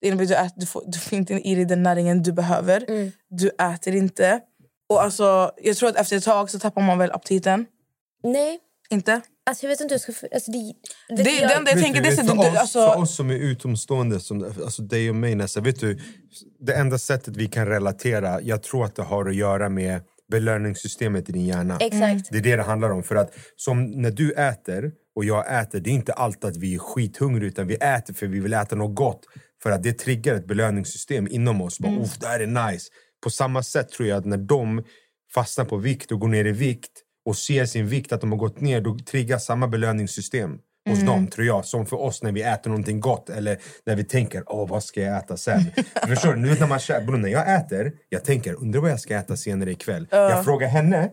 det 0.00 0.06
innebär 0.08 0.24
att 0.24 0.28
du, 0.28 0.34
äter, 0.34 0.52
du, 0.60 0.66
får, 0.66 0.82
du 0.86 0.98
får 0.98 1.18
inte 1.18 1.34
i 1.34 1.54
dig 1.54 1.64
den 1.64 1.82
näringen 1.82 2.22
du 2.22 2.32
behöver. 2.32 2.84
Mm. 2.90 3.12
Du 3.30 3.48
äter 3.74 3.94
inte. 3.94 4.40
Och 4.88 5.02
alltså, 5.02 5.50
jag 5.62 5.76
tror 5.76 5.88
att 5.88 5.96
efter 5.96 6.16
ett 6.16 6.24
tag 6.24 6.50
så 6.50 6.58
tappar 6.58 6.82
man 6.82 6.98
väl 6.98 7.10
aptiten. 7.12 7.66
Nej, 8.24 8.58
Inte? 8.90 9.20
alltså, 9.50 9.66
jag 9.66 9.70
vet 9.70 9.80
inte 9.80 9.92
hur 9.92 9.94
jag 9.94 10.00
ska... 10.00 10.12
för- 10.12 10.28
Alltså, 10.34 10.50
det, 10.50 10.72
Det, 11.08 11.22
vet 11.22 11.40
jag, 11.40 11.50
det 11.50 11.54
enda 11.54 11.70
jag 11.70 11.80
tänker 11.82 12.02
du, 12.02 12.08
det 12.10 12.14
är 12.14 12.16
vet, 12.16 12.26
så- 12.26 12.36
för, 12.36 12.42
du- 12.42 12.50
oss, 12.50 12.56
alltså, 12.58 12.78
för 12.92 12.98
oss 13.00 13.16
som 13.16 13.30
är 13.30 13.34
utomstående, 13.34 14.20
som, 14.20 14.54
alltså 14.64 14.82
dig 14.82 15.10
och 15.10 15.16
mig 15.16 15.34
Nessa, 15.34 15.60
vet 15.60 15.80
du, 15.80 15.98
det 16.60 16.74
enda 16.74 16.98
sättet 16.98 17.36
vi 17.36 17.46
kan 17.46 17.66
relatera, 17.66 18.40
jag 18.40 18.62
tror 18.62 18.84
att 18.84 18.96
det 18.96 19.02
har 19.02 19.28
att 19.28 19.34
göra 19.36 19.68
med 19.68 20.00
belöningssystemet 20.30 21.28
i 21.28 21.32
din 21.32 21.46
hjärna. 21.46 21.76
Exakt. 21.80 22.28
Det 22.30 22.38
är 22.38 22.42
det 22.42 22.56
det 22.56 22.62
handlar 22.62 22.90
om. 22.90 23.02
För 23.02 23.16
att 23.16 23.34
som 23.56 23.90
när 23.90 24.10
du 24.10 24.32
äter 24.32 24.92
och 25.16 25.24
jag 25.24 25.60
äter, 25.60 25.80
det 25.80 25.90
är 25.90 25.94
inte 25.94 26.12
alltid 26.12 26.44
att 26.50 26.56
vi 26.56 26.74
är 26.74 26.78
skithungriga 26.78 27.48
utan 27.48 27.66
vi 27.66 27.74
äter 27.74 28.14
för 28.14 28.26
vi 28.26 28.40
vill 28.40 28.52
äta 28.52 28.76
något 28.76 28.94
gott. 28.94 29.24
För 29.62 29.70
att 29.70 29.82
det 29.82 29.92
triggar 29.92 30.34
ett 30.34 30.46
belöningssystem 30.46 31.28
inom 31.30 31.60
oss. 31.60 31.78
Bara, 31.78 31.92
Uff, 31.92 32.18
det 32.18 32.26
här 32.26 32.40
är 32.40 32.70
nice. 32.70 32.90
På 33.22 33.30
samma 33.30 33.62
sätt 33.62 33.88
tror 33.88 34.08
jag 34.08 34.18
att 34.18 34.24
när 34.24 34.36
de 34.36 34.84
fastnar 35.34 35.64
på 35.64 35.76
vikt 35.76 36.12
och 36.12 36.20
går 36.20 36.28
ner 36.28 36.44
i 36.44 36.52
vikt 36.52 36.92
och 37.26 37.36
ser 37.36 37.66
sin 37.66 37.88
vikt 37.88 38.12
att 38.12 38.20
de 38.20 38.32
har 38.32 38.38
gått 38.38 38.60
ner, 38.60 38.80
då 38.80 38.98
triggar 38.98 39.38
samma 39.38 39.68
belöningssystem 39.68 40.58
hos 40.88 41.00
dem, 41.00 41.26
tror 41.26 41.46
jag. 41.46 41.64
Som 41.64 41.86
för 41.86 41.96
oss 41.96 42.22
när 42.22 42.32
vi 42.32 42.42
äter 42.42 42.70
någonting 42.70 43.00
gott 43.00 43.30
eller 43.30 43.58
när 43.86 43.96
vi 43.96 44.04
tänker, 44.04 44.42
åh 44.46 44.68
vad 44.68 44.84
ska 44.84 45.00
jag 45.00 45.18
äta 45.18 45.36
sen? 45.36 45.60
Förstår 46.08 46.34
du? 46.34 46.40
Nu 46.40 46.48
när, 46.60 46.66
man, 46.66 47.06
Bro, 47.06 47.16
när 47.16 47.28
jag 47.28 47.54
äter, 47.54 47.92
jag 48.08 48.24
tänker, 48.24 48.54
undrar 48.54 48.80
vad 48.80 48.90
jag 48.90 49.00
ska 49.00 49.16
äta 49.16 49.36
senare 49.36 49.70
ikväll. 49.70 50.08
Jag 50.10 50.44
frågar 50.44 50.68
henne, 50.68 51.10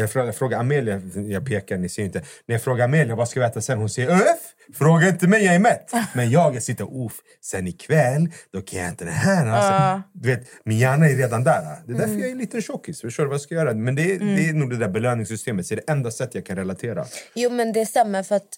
jag 0.00 0.10
frågar, 0.12 0.26
jag 0.26 0.36
frågar 0.36 0.58
Amelia, 0.58 1.00
jag 1.28 1.46
pekar, 1.46 1.76
ni 1.76 1.88
ser 1.88 2.02
inte. 2.04 2.18
När 2.46 2.54
jag 2.54 2.62
frågar 2.62 2.84
Amelia 2.84 3.14
vad 3.14 3.28
ska 3.28 3.40
vi 3.40 3.46
äta 3.46 3.60
sen, 3.60 3.78
hon 3.78 3.88
säger 3.90 4.10
öff! 4.10 4.52
Fråga 4.74 5.08
inte 5.08 5.26
mig, 5.28 5.44
jag 5.44 5.54
är 5.54 5.58
mätt! 5.58 5.90
Men 6.14 6.30
jag, 6.30 6.54
jag 6.54 6.62
sitter, 6.62 7.04
uff, 7.06 7.12
sen 7.40 7.66
ikväll, 7.66 8.28
då 8.52 8.60
kan 8.62 8.78
jag 8.78 8.88
äta 8.92 9.04
det 9.04 9.10
här. 9.10 9.46
Alltså, 9.46 10.02
du 10.14 10.28
vet, 10.28 10.46
min 10.64 10.78
hjärna 10.78 11.08
är 11.08 11.16
redan 11.16 11.44
där. 11.44 11.62
Det 11.86 11.92
är 11.92 11.98
därför 11.98 12.14
jag 12.14 12.26
är 12.28 12.32
en 12.32 12.38
liten 12.38 12.62
tjockis. 12.62 13.00
Förstår 13.00 13.22
du 13.22 13.28
vad 13.28 13.34
jag 13.34 13.40
ska 13.40 13.54
göra? 13.54 13.74
Men 13.74 13.94
det, 13.94 14.02
är- 14.14 14.18
det 14.18 14.48
är 14.48 14.52
nog 14.52 14.70
det 14.70 14.76
där 14.76 14.88
belöningssystemet, 14.88 15.66
så 15.66 15.74
det 15.74 15.80
är 15.80 15.84
det 15.86 15.92
enda 15.92 16.10
sätt 16.10 16.34
jag 16.34 16.46
kan 16.46 16.56
relatera. 16.56 17.04
Jo, 17.34 17.50
men 17.50 17.72
det 17.72 17.86
stämmer 17.86 18.22
för 18.22 18.34
att 18.36 18.48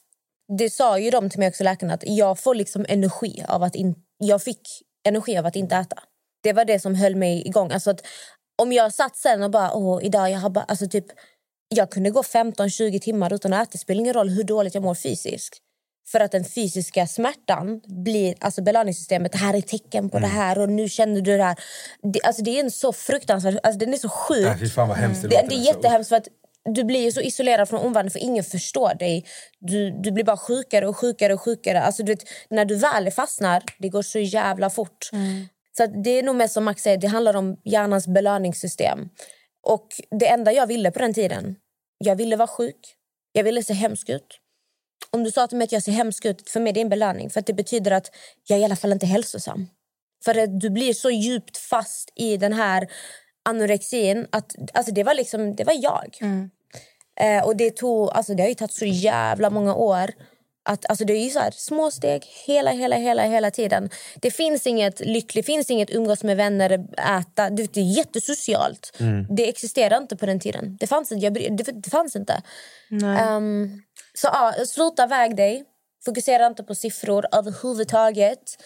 det 0.58 0.70
sa 0.70 0.98
ju 0.98 1.10
de 1.10 1.30
till 1.30 1.38
mig 1.38 1.48
också 1.48 1.64
läkarna 1.64 1.94
att 1.94 2.02
jag 2.06 2.40
får 2.40 2.54
liksom 2.54 2.84
energi 2.88 3.44
av 3.48 3.62
att 3.62 3.74
in, 3.74 3.94
jag 4.18 4.42
fick 4.42 4.60
energi 5.08 5.38
av 5.38 5.46
att 5.46 5.56
inte 5.56 5.76
äta. 5.76 5.96
Det 6.42 6.52
var 6.52 6.64
det 6.64 6.80
som 6.80 6.94
höll 6.94 7.16
mig 7.16 7.46
igång. 7.48 7.70
Alltså 7.72 7.90
att 7.90 8.00
om 8.58 8.72
jag 8.72 8.94
satt 8.94 9.16
sen 9.16 9.42
och 9.42 9.50
bara 9.50 9.72
åh 9.72 10.04
idag 10.04 10.30
jag 10.30 10.38
har 10.38 10.50
bara 10.50 10.64
alltså 10.64 10.86
typ 10.88 11.06
jag 11.68 11.90
kunde 11.90 12.10
gå 12.10 12.22
15-20 12.22 12.98
timmar 12.98 13.32
utan 13.32 13.52
att 13.52 13.62
äta. 13.62 13.68
Det 13.72 13.78
spelar 13.78 14.00
ingen 14.00 14.14
roll 14.14 14.28
hur 14.28 14.44
dåligt 14.44 14.74
jag 14.74 14.82
mår 14.82 14.94
fysiskt. 14.94 15.58
För 16.12 16.20
att 16.20 16.32
den 16.32 16.44
fysiska 16.44 17.06
smärtan 17.06 17.80
blir 18.04 18.34
alltså 18.40 18.62
belöningssystemet. 18.62 19.32
Det 19.32 19.38
här 19.38 19.54
är 19.54 19.60
tecken 19.60 20.10
på 20.10 20.18
det 20.18 20.26
här 20.26 20.58
och 20.58 20.68
nu 20.68 20.88
känner 20.88 21.20
du 21.20 21.36
det 21.36 21.42
här. 21.44 21.56
Det, 22.02 22.20
alltså 22.22 22.42
det 22.42 22.58
är 22.58 22.64
en 22.64 22.70
så 22.70 22.92
fruktansvärd, 22.92 23.58
alltså 23.62 23.78
den 23.78 23.94
är 23.94 23.98
så 23.98 24.08
sjuk. 24.08 24.46
Äh, 24.46 24.58
fy 24.58 24.68
fan 24.68 24.88
vad 24.88 24.96
hemskt 24.96 25.22
det, 25.22 25.28
Det, 25.28 25.34
det 25.34 25.38
är 25.38 25.42
alltså. 25.42 25.66
jättehemskt 25.66 26.08
för 26.08 26.16
att 26.16 26.28
du 26.74 26.84
blir 26.84 27.10
så 27.10 27.20
isolerad 27.20 27.68
från 27.68 27.80
omvärlden 27.80 28.10
för 28.10 28.18
ingen 28.18 28.44
förstår 28.44 28.94
dig. 28.94 29.24
Du, 29.58 29.90
du 29.90 30.10
blir 30.12 30.24
bara 30.24 30.36
sjukare 30.36 30.88
och 30.88 30.96
sjukare 30.96 31.34
och 31.34 31.40
sjukare. 31.42 31.82
Alltså 31.82 32.02
du 32.02 32.12
vet, 32.12 32.24
när 32.50 32.64
du 32.64 32.74
väl 32.74 33.10
fastnar, 33.10 33.62
det 33.78 33.88
går 33.88 34.02
så 34.02 34.18
jävla 34.18 34.70
fort. 34.70 35.10
Så 35.78 35.86
det 35.86 36.10
är 36.10 36.22
nog 36.22 36.36
mest 36.36 36.54
som 36.54 36.64
Max 36.64 36.82
säger, 36.82 36.98
det 36.98 37.06
handlar 37.06 37.36
om 37.36 37.56
hjärnans 37.64 38.06
belöningssystem. 38.06 39.08
Och 39.62 39.86
det 40.10 40.28
enda 40.28 40.52
jag 40.52 40.66
ville 40.66 40.90
på 40.90 40.98
den 40.98 41.14
tiden, 41.14 41.56
jag 41.98 42.16
ville 42.16 42.36
vara 42.36 42.48
sjuk. 42.48 42.94
Jag 43.32 43.44
ville 43.44 43.62
se 43.62 43.72
hemsk 43.72 44.08
ut. 44.08 44.40
Om 45.10 45.24
du 45.24 45.30
sa 45.30 45.46
till 45.46 45.58
mig 45.58 45.64
att 45.64 45.72
jag 45.72 45.82
ser 45.82 45.92
hemsk 45.92 46.24
ut, 46.24 46.50
för 46.50 46.60
mig 46.60 46.72
det 46.72 46.80
är 46.80 46.82
en 46.82 46.88
belöning. 46.88 47.30
För 47.30 47.40
att 47.40 47.46
det 47.46 47.52
betyder 47.52 47.90
att 47.90 48.10
jag 48.48 48.58
i 48.58 48.64
alla 48.64 48.76
fall 48.76 48.92
inte 48.92 49.06
är 49.06 49.08
hälsosam. 49.08 49.66
För 50.24 50.38
att 50.38 50.60
du 50.60 50.70
blir 50.70 50.92
så 50.92 51.10
djupt 51.10 51.56
fast 51.56 52.12
i 52.14 52.36
den 52.36 52.52
här 52.52 52.88
anorexin 53.48 54.26
att 54.32 54.54
alltså 54.74 54.92
det 54.92 55.04
var 55.04 55.14
liksom, 55.14 55.56
det 55.56 55.64
var 55.64 55.76
jag. 55.82 56.16
Eh, 57.20 57.44
och 57.46 57.56
det 57.56 57.76
tog, 57.76 58.10
alltså 58.10 58.34
det 58.34 58.42
har 58.42 58.48
ju 58.48 58.54
tagit 58.54 58.74
så 58.74 58.84
jävla 58.84 59.50
många 59.50 59.74
år. 59.74 60.10
Att, 60.70 60.90
alltså 60.90 61.04
det 61.04 61.12
är 61.12 61.24
ju 61.24 61.30
så 61.30 61.38
här, 61.38 61.50
små 61.50 61.90
steg 61.90 62.24
hela, 62.46 62.70
hela, 62.70 62.96
hela, 62.96 63.22
hela 63.22 63.50
tiden. 63.50 63.90
Det 64.16 64.30
finns 64.30 64.66
inget 64.66 65.00
lyckligt, 65.00 65.46
finns 65.46 65.70
inget 65.70 65.90
umgås 65.90 66.24
med 66.24 66.36
vänner, 66.36 66.70
äta. 67.18 67.50
Det, 67.50 67.76
är 67.76 67.96
jättesocialt. 67.96 68.98
Det 69.30 69.48
existerar 69.48 69.96
inte 69.96 70.16
på 70.16 70.26
den 70.26 70.40
tiden. 70.40 70.76
Det 70.80 70.86
fanns 70.86 71.12
inte. 71.12 71.24
Jag, 71.24 71.34
det, 71.34 71.72
det 71.72 71.90
fanns 71.90 72.16
inte. 72.16 72.42
Ehm, 73.18 73.82
så 74.14 74.28
ja, 74.32 74.54
sluta 74.66 75.06
väg 75.06 75.36
dig. 75.36 75.64
Fokusera 76.04 76.46
inte 76.46 76.62
på 76.62 76.74
siffror 76.74 77.26
överhuvudtaget. 77.32 78.56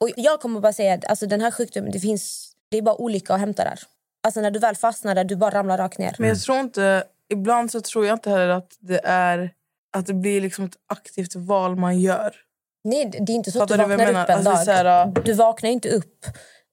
Och 0.00 0.10
jag 0.16 0.40
kommer 0.40 0.60
bara 0.60 0.72
säga 0.72 0.94
att 0.94 1.04
alltså, 1.04 1.26
den 1.26 1.40
här 1.40 1.50
sjukdomen, 1.50 1.90
det 1.90 2.00
finns 2.00 2.52
det 2.70 2.78
är 2.78 2.82
bara 2.82 3.00
olika 3.00 3.34
att 3.34 3.40
hämta 3.40 3.64
där. 3.64 3.78
Alltså 4.22 4.40
när 4.40 4.50
du 4.50 4.58
väl 4.58 4.76
fastnar 4.76 5.14
där, 5.14 5.24
du 5.24 5.36
bara 5.36 5.50
ramlar 5.50 5.78
rakt 5.78 5.98
ner. 5.98 6.16
Men 6.18 6.28
jag 6.28 6.40
tror 6.40 6.58
inte... 6.58 7.04
Ibland 7.30 7.70
så 7.70 7.80
tror 7.80 8.06
jag 8.06 8.14
inte 8.14 8.30
heller 8.30 8.48
att 8.48 8.76
det 8.80 9.00
är 9.04 9.52
att 9.98 10.06
det 10.06 10.14
blir 10.14 10.40
liksom 10.40 10.64
ett 10.64 10.76
aktivt 10.86 11.34
val 11.36 11.76
man 11.76 12.00
gör. 12.00 12.34
Nej, 12.84 13.04
det 13.20 13.32
är 13.32 13.34
inte 13.34 13.50
så 13.52 13.62
att 13.62 13.68
du 13.68 13.74
Fattar 13.76 13.88
du 13.88 13.96
vaknar 13.96 14.22
upp 14.22 14.28
en 14.30 14.46
Alltså, 14.46 14.72
dag. 14.72 14.84
här, 14.84 15.12
Du 15.24 15.32
vaknar 15.32 15.70
inte 15.70 15.88
upp, 15.88 16.26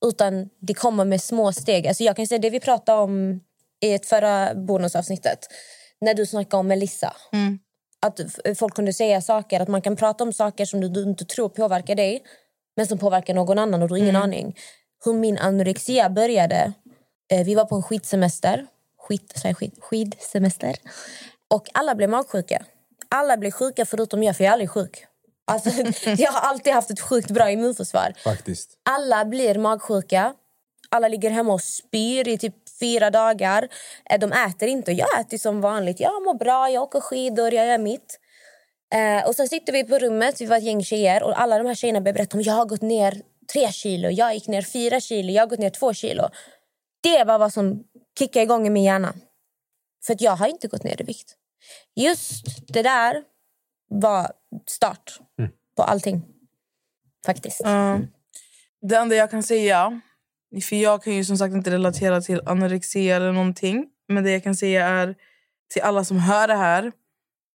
utan 0.05 0.49
det 0.59 0.73
kommer 0.73 1.05
med 1.05 1.21
små 1.21 1.51
steg. 1.53 1.87
Alltså 1.87 2.03
jag 2.03 2.15
kan 2.15 2.27
säga 2.27 2.39
det 2.39 2.49
vi 2.49 2.59
pratade 2.59 3.01
om 3.01 3.39
i 3.81 3.93
ett 3.93 4.05
förra 4.05 4.55
bonusavsnittet. 4.55 5.39
När 6.01 6.13
du 6.13 6.25
snackade 6.25 6.59
om 6.59 6.67
Melissa. 6.67 7.13
Mm. 7.31 7.59
Att 7.99 8.19
folk 8.57 8.75
kunde 8.75 8.93
säga 8.93 9.21
saker, 9.21 9.59
att 9.59 9.67
man 9.67 9.81
kan 9.81 9.95
prata 9.95 10.23
om 10.23 10.33
saker 10.33 10.65
som 10.65 10.81
du, 10.93 11.03
inte 11.03 11.25
tror 11.25 11.49
påverkar 11.49 11.95
dig 11.95 12.23
men 12.77 12.87
som 12.87 12.97
påverkar 12.97 13.33
någon 13.33 13.59
annan 13.59 13.81
och 13.81 13.87
du 13.87 13.93
har 13.93 13.97
ingen 13.99 14.09
Mm. 14.15 14.21
aning. 14.21 14.55
Hur 15.05 15.13
min 15.13 15.37
anorexia 15.37 16.09
började. 16.09 16.73
Eh, 17.31 17.45
vi 17.45 17.55
var 17.55 17.65
på 17.65 17.75
en 17.75 17.83
skidsemester. 17.83 18.67
Jag 19.43 19.57
skid, 19.57 19.75
skidsemester. 19.79 20.75
Och 21.47 21.67
alla 21.73 21.95
blev 21.95 22.09
magsjuka. 22.09 22.65
Alla 23.09 23.37
blev 23.37 23.51
sjuka 23.51 23.85
förutom 23.85 24.23
jag, 24.23 24.37
för 24.37 24.43
jag 24.43 24.49
är 24.49 24.53
aldrig 24.53 24.69
sjuk. 24.69 25.05
Alltså, 25.47 25.69
jag 26.17 26.31
har 26.31 26.49
alltid 26.49 26.73
haft 26.73 26.89
ett 26.91 27.01
sjukt 27.01 27.31
bra 27.31 27.51
immunförsvar. 27.51 28.13
Faktiskt. 28.23 28.69
Alla 28.89 29.25
blir 29.25 29.57
magsjuka. 29.57 30.33
Alla 30.89 31.07
ligger 31.07 31.29
hemma 31.29 31.53
och 31.53 31.61
spyr 31.61 32.27
i 32.27 32.37
typ 32.37 32.55
fyra 32.79 33.09
dagar. 33.09 33.67
Eh, 34.09 34.19
De 34.19 34.31
äter 34.31 34.69
inte. 34.69 34.91
Jag 34.91 35.19
äter 35.19 35.37
som 35.37 35.61
vanligt. 35.61 35.99
Jag 35.99 36.23
mår 36.23 36.33
bra, 36.33 36.69
jag 36.69 36.83
åker 36.83 36.99
skidor, 36.99 37.53
jag 37.53 37.67
gör 37.67 37.77
mitt. 37.77 38.19
Eh, 38.93 39.27
och 39.27 39.35
sen 39.35 39.47
sitter 39.47 39.73
vi 39.73 39.83
på 39.83 39.99
rummet, 39.99 40.41
vi 40.41 40.45
var 40.45 40.57
ett 40.57 40.63
gäng 40.63 40.83
tjejer 40.83 41.23
och 41.23 41.41
alla 41.41 41.57
de 41.57 41.67
här 41.67 41.75
tjejerna 41.75 42.01
börjar 42.01 42.13
berätta 42.13 42.37
om 42.37 42.41
jag 42.43 42.53
har 42.53 42.65
gått 42.65 42.81
ner 42.81 43.21
tre 43.53 43.71
kilo, 43.71 44.09
jag 44.09 44.33
gick 44.33 44.47
ner 44.47 44.61
fyra 44.61 44.99
kilo, 44.99 45.31
jag 45.31 45.41
har 45.41 45.47
gått 45.47 45.59
ner 45.59 45.69
två 45.69 45.93
kilo. 45.93 46.29
Det 47.03 47.23
var 47.23 47.39
vad 47.39 47.53
som 47.53 47.83
kickade 48.19 48.43
igång 48.43 48.67
i 48.67 48.69
min 48.69 48.83
hjärna. 48.83 49.13
För 50.05 50.13
att 50.13 50.21
jag 50.21 50.31
har 50.31 50.47
inte 50.47 50.67
gått 50.67 50.83
ner 50.83 51.01
i 51.01 51.03
vikt. 51.03 51.35
Just 51.95 52.45
det 52.67 52.81
där 52.81 53.23
var 53.89 54.31
start 54.65 55.19
på 55.77 55.83
allting. 55.83 56.21
Faktiskt. 57.25 57.61
Ja. 57.63 57.99
Det 58.81 58.95
enda 58.95 59.15
jag 59.15 59.31
kan 59.31 59.43
säga, 59.43 60.01
för 60.63 60.75
jag 60.75 61.03
kan 61.03 61.13
ju 61.13 61.25
som 61.25 61.37
sagt 61.37 61.53
inte 61.53 61.71
relatera 61.71 62.21
till 62.21 62.41
anorexia 62.45 63.15
eller 63.15 63.31
någonting. 63.31 63.85
Men 64.07 64.23
det 64.23 64.31
jag 64.31 64.43
kan 64.43 64.55
säga 64.55 64.87
är 64.87 65.15
till 65.73 65.81
alla 65.81 66.03
som 66.03 66.19
hör 66.19 66.47
det 66.47 66.55
här. 66.55 66.91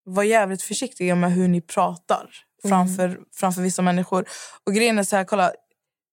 Var 0.04 0.24
jävligt 0.24 0.62
försiktiga 0.62 1.16
med 1.16 1.32
hur 1.34 1.48
ni 1.48 1.62
pratar 1.62 2.30
framför, 2.64 3.20
framför 3.36 3.62
vissa 3.62 3.82
människor. 3.82 4.26
Och 4.66 4.74
grejen 4.74 5.00
är 5.00 5.04
så 5.04 5.16
här, 5.16 5.24
kolla. 5.24 5.52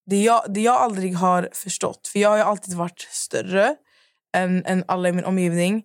Det 0.07 0.23
jag, 0.23 0.45
det 0.49 0.61
jag 0.61 0.75
aldrig 0.75 1.17
har 1.17 1.49
förstått, 1.53 2.09
för 2.09 2.19
jag 2.19 2.29
har 2.29 2.37
ju 2.37 2.43
alltid 2.43 2.75
varit 2.75 3.01
större 3.01 3.77
än, 4.35 4.67
än 4.67 4.85
alla 4.89 5.09
i 5.09 5.13
min 5.13 5.25
omgivning. 5.25 5.85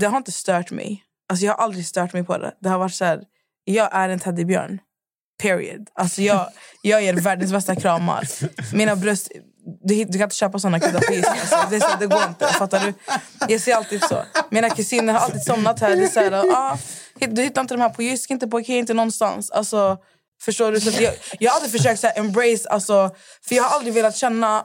Det 0.00 0.06
har 0.06 0.16
inte 0.16 0.32
stört 0.32 0.70
mig. 0.70 1.04
Alltså 1.30 1.46
jag 1.46 1.52
har 1.52 1.64
aldrig 1.64 1.86
stört 1.86 2.12
mig 2.12 2.24
på 2.24 2.38
det. 2.38 2.54
Det 2.60 2.68
har 2.68 2.78
varit 2.78 2.94
så 2.94 3.04
här, 3.04 3.20
jag 3.64 3.88
är 3.92 4.08
en 4.08 4.18
teddybjörn. 4.18 4.78
Period. 5.42 5.88
Alltså 5.94 6.22
jag, 6.22 6.46
jag 6.82 7.02
ger 7.02 7.14
världens 7.14 7.52
bästa 7.52 7.76
kramar. 7.76 8.28
Mina 8.74 8.96
bröst... 8.96 9.30
Du, 9.82 10.04
du 10.04 10.12
kan 10.12 10.22
inte 10.22 10.36
köpa 10.36 10.58
såna 10.58 10.80
kuddar 10.80 11.00
på 11.00 11.12
Jysk. 11.12 11.28
Alltså. 11.28 11.56
Det, 11.70 11.80
så, 11.80 11.88
det 12.00 12.06
går 12.06 12.22
inte. 12.28 12.46
Fattar 12.46 12.80
du? 12.80 12.94
Jag 13.48 13.60
ser 13.60 13.74
alltid 13.74 14.02
så. 14.04 14.22
Mina 14.50 14.70
kusiner 14.70 15.12
har 15.12 15.20
alltid 15.20 15.42
somnat 15.42 15.80
här. 15.80 15.96
Det 15.96 16.02
är 16.02 16.08
så 16.08 16.20
här, 16.20 16.32
ah, 16.32 16.78
du 17.14 17.42
hittar 17.42 17.60
inte 17.60 17.74
de 17.74 17.80
här 17.80 17.88
på 17.88 18.02
Jysk, 18.02 18.30
inte 18.30 18.46
på 18.46 18.60
Ikea, 18.60 18.76
inte 18.76 18.94
någonstans. 18.94 19.50
Alltså, 19.50 19.98
förstår 20.42 20.72
du? 20.72 20.80
Så 20.80 21.02
jag, 21.02 21.14
jag 21.38 21.50
har 21.50 21.56
aldrig 21.56 21.72
försökt 21.72 22.00
så 22.00 22.06
här, 22.06 22.18
embrace... 22.18 22.68
Alltså, 22.68 23.10
för 23.48 23.54
jag 23.54 23.62
har 23.62 23.76
aldrig 23.76 23.94
velat 23.94 24.16
känna, 24.16 24.64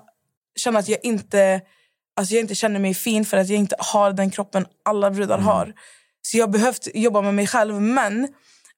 känna 0.55 0.79
att 0.79 0.87
jag 0.87 0.99
inte, 1.03 1.61
alltså, 2.15 2.33
jag 2.33 2.41
inte 2.41 2.55
känner 2.55 2.79
mig 2.79 2.93
fin 2.93 3.25
för 3.25 3.37
att 3.37 3.49
jag 3.49 3.59
inte 3.59 3.75
har 3.79 4.13
den 4.13 4.31
kroppen 4.31 4.65
alla 4.85 5.11
brudar 5.11 5.37
har. 5.37 5.73
Så 6.25 6.37
jag 6.37 6.47
har 6.47 6.51
behövt 6.51 6.87
jobba 6.93 7.21
med 7.21 7.33
mig 7.33 7.47
själv. 7.47 7.81
Men 7.81 8.27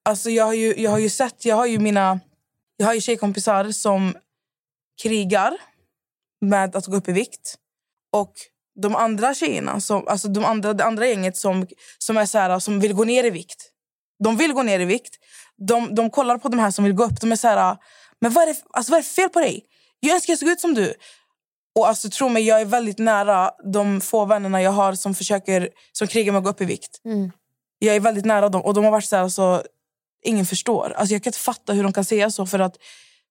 Alltså 0.07 0.29
jag, 0.29 0.45
har 0.45 0.53
ju, 0.53 0.73
jag 0.77 0.91
har 0.91 0.97
ju 0.97 1.09
sett, 1.09 1.45
jag 1.45 1.55
har 1.55 1.65
ju 1.65 1.79
mina 1.79 2.19
jag 2.77 2.87
har 2.87 2.93
ju 2.93 3.01
tjejkompisar 3.01 3.71
som 3.71 4.15
krigar 5.01 5.57
med 6.41 6.75
att 6.75 6.85
gå 6.85 6.95
upp 6.95 7.07
i 7.09 7.11
vikt. 7.11 7.55
Och 8.11 8.33
de 8.81 8.95
andra 8.95 9.33
tjejerna, 9.33 9.79
som, 9.79 10.07
alltså 10.07 10.27
de 10.27 10.45
andra, 10.45 10.73
det 10.73 10.83
andra 10.85 11.07
gänget 11.07 11.37
som, 11.37 11.67
som 11.97 12.17
är 12.17 12.25
så 12.25 12.37
här, 12.37 12.59
som 12.59 12.79
vill 12.79 12.93
gå 12.93 13.03
ner 13.03 13.23
i 13.23 13.29
vikt. 13.29 13.71
De 14.23 14.37
vill 14.37 14.53
gå 14.53 14.63
ner 14.63 14.79
i 14.79 14.85
vikt. 14.85 15.15
De, 15.67 15.95
de 15.95 16.09
kollar 16.09 16.37
på 16.37 16.49
de 16.49 16.59
här 16.59 16.71
som 16.71 16.85
vill 16.85 16.93
gå 16.93 17.03
upp. 17.03 17.21
De 17.21 17.31
är 17.31 17.35
så 17.35 17.47
här, 17.47 17.77
men 18.21 18.31
vad 18.31 18.43
är, 18.43 18.47
det, 18.47 18.61
alltså 18.69 18.91
vad 18.91 18.99
är 18.99 19.03
det 19.03 19.09
fel 19.09 19.29
på 19.29 19.39
dig? 19.39 19.65
Jag 19.99 20.15
önskar 20.15 20.31
jag 20.31 20.39
såg 20.39 20.49
ut 20.49 20.59
som 20.59 20.73
du. 20.73 20.93
Och 21.77 21.87
alltså, 21.87 22.09
tro 22.09 22.29
mig, 22.29 22.43
jag 22.43 22.61
är 22.61 22.65
väldigt 22.65 22.97
nära 22.99 23.51
de 23.73 24.01
få 24.01 24.25
vännerna 24.25 24.61
jag 24.61 24.71
har 24.71 24.93
som 24.93 25.15
försöker 25.15 25.69
som 25.91 26.07
krigar 26.07 26.31
med 26.31 26.39
att 26.39 26.43
gå 26.43 26.49
upp 26.49 26.61
i 26.61 26.65
vikt. 26.65 27.01
Jag 27.79 27.95
är 27.95 27.99
väldigt 27.99 28.25
nära 28.25 28.49
dem 28.49 28.61
och 28.61 28.73
de 28.73 28.83
har 28.83 28.91
varit 28.91 29.05
så 29.05 29.15
här, 29.15 29.23
alltså, 29.23 29.63
ingen 30.23 30.45
förstår. 30.45 30.93
Alltså, 30.95 31.13
jag 31.13 31.23
kan 31.23 31.29
inte 31.29 31.39
fatta 31.39 31.73
hur 31.73 31.83
de 31.83 31.93
kan 31.93 32.05
säga 32.05 32.29
så. 32.31 32.45
För 32.45 32.59
att 32.59 32.75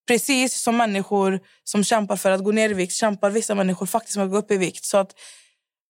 precis 0.08 0.62
som 0.62 0.76
människor 0.76 1.40
som 1.64 1.84
kämpar 1.84 2.16
för 2.16 2.30
att 2.30 2.44
gå 2.44 2.52
ner 2.52 2.70
i 2.70 2.74
vikt 2.74 2.92
kämpar 2.92 3.30
vissa 3.30 3.54
människor 3.54 3.86
faktiskt 3.86 4.16
med 4.16 4.24
att 4.24 4.32
gå 4.32 4.38
upp 4.38 4.50
i 4.50 4.56
vikt. 4.56 4.84
Så 4.84 4.96
att 4.96 5.12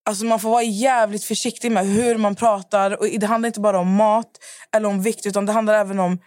Alltså 0.09 0.25
man 0.25 0.41
får 0.41 0.51
vara 0.51 0.63
jävligt 0.63 1.25
försiktig 1.25 1.73
med 1.73 1.87
hur 1.87 2.17
man 2.17 2.35
pratar. 2.35 3.01
Och 3.01 3.07
Det 3.07 3.27
handlar 3.27 3.47
inte 3.47 3.61
bara 3.61 3.79
om 3.79 3.93
mat 3.93 4.31
eller 4.73 4.89
om 4.89 5.03
vikt, 5.03 5.27
utan 5.27 5.47
det 5.47 5.53
handlar 5.53 5.75
även 5.75 5.99
om... 5.99 6.19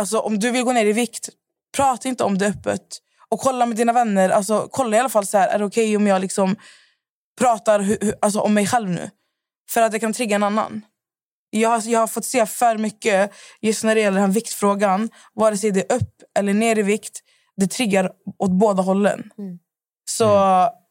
Alltså 0.00 0.18
om 0.18 0.38
du 0.38 0.50
vill 0.50 0.62
gå 0.62 0.72
ner 0.72 0.86
i 0.86 0.92
vikt, 0.92 1.28
prata 1.76 2.08
inte 2.08 2.24
om 2.24 2.38
det 2.38 2.46
öppet. 2.46 2.82
Och 3.30 3.40
kolla 3.40 3.66
med 3.66 3.76
dina 3.76 3.92
vänner. 3.92 4.30
Alltså, 4.30 4.68
kolla 4.70 4.96
i 4.96 5.00
alla 5.00 5.08
fall 5.08 5.26
så 5.26 5.38
här, 5.38 5.48
är 5.48 5.58
det 5.58 5.64
okej 5.64 5.96
om 5.96 6.06
jag 6.06 6.20
liksom 6.20 6.56
pratar 7.40 7.80
hu- 7.80 7.98
hu- 7.98 8.14
alltså 8.20 8.40
om 8.40 8.54
mig 8.54 8.66
själv 8.66 8.90
nu? 8.90 9.10
För 9.70 9.82
att 9.82 9.92
det 9.92 9.98
kan 9.98 10.12
trigga 10.12 10.36
en 10.36 10.42
annan. 10.42 10.82
Jag 11.50 11.68
har, 11.68 11.82
jag 11.88 12.00
har 12.00 12.06
fått 12.06 12.24
se 12.24 12.46
för 12.46 12.78
mycket 12.78 13.32
just 13.60 13.84
när 13.84 13.94
det 13.94 14.00
gäller 14.00 14.20
den 14.20 14.28
här 14.30 14.34
viktfrågan. 14.34 15.10
Vare 15.34 15.56
sig 15.56 15.70
det 15.70 15.92
är 15.92 15.96
upp 15.96 16.22
eller 16.38 16.54
ner 16.54 16.78
i 16.78 16.82
vikt, 16.82 17.20
det 17.56 17.66
triggar 17.66 18.10
åt 18.38 18.50
båda 18.50 18.82
hållen. 18.82 19.30
Så 20.08 20.24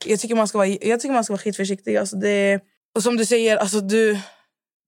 jag 0.05 0.19
tycker 0.19 0.35
man 0.35 0.47
ska 0.47 0.57
vara, 0.57 0.67
jag 0.67 0.99
tycker 0.99 1.13
man 1.13 1.23
ska 1.23 1.33
vara 1.33 1.41
skitförsiktig. 1.41 1.97
Alltså 1.97 2.15
det, 2.15 2.59
och 2.95 3.03
som 3.03 3.17
du 3.17 3.25
säger, 3.25 3.57
alltså 3.57 3.79
du, 3.81 4.19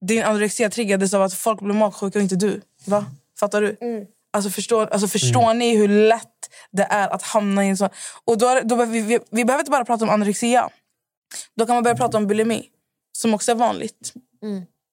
din 0.06 0.24
anorexia 0.24 0.70
triggades 0.70 1.14
av 1.14 1.22
att 1.22 1.34
folk 1.34 1.60
blev 1.62 1.76
magsjuka 1.76 2.20
och 2.20 2.24
inte 2.24 2.36
du. 2.36 2.62
Va? 2.86 3.06
Fattar 3.40 3.62
du? 3.62 3.78
Alltså 4.34 4.50
förstår, 4.50 4.88
alltså 4.88 5.08
förstår 5.08 5.54
ni 5.54 5.76
hur 5.78 5.88
lätt 5.88 6.37
det 6.72 6.84
är 6.84 7.08
att 7.10 7.22
hamna 7.24 7.66
i 7.66 7.70
en 7.70 7.78
sån... 7.78 7.90
Och 8.26 8.38
då, 8.38 8.48
är- 8.48 8.64
då, 8.64 8.76
behöver 8.76 8.94
vi, 8.94 9.02
vi, 9.02 9.20
vi 9.32 9.46
behöver 9.46 9.62
inte 9.62 9.72
bara 9.72 9.86
prata 9.86 10.04
om 10.06 10.10
anorexia. 10.10 10.70
Då 11.58 11.66
kan 11.66 11.76
man 11.76 11.84
börja 11.84 11.98
prata 11.98 12.18
om 12.18 12.28
bulimi, 12.28 12.66
som 13.18 13.34
också 13.34 13.52
är 13.52 13.56
vanligt. 13.56 14.14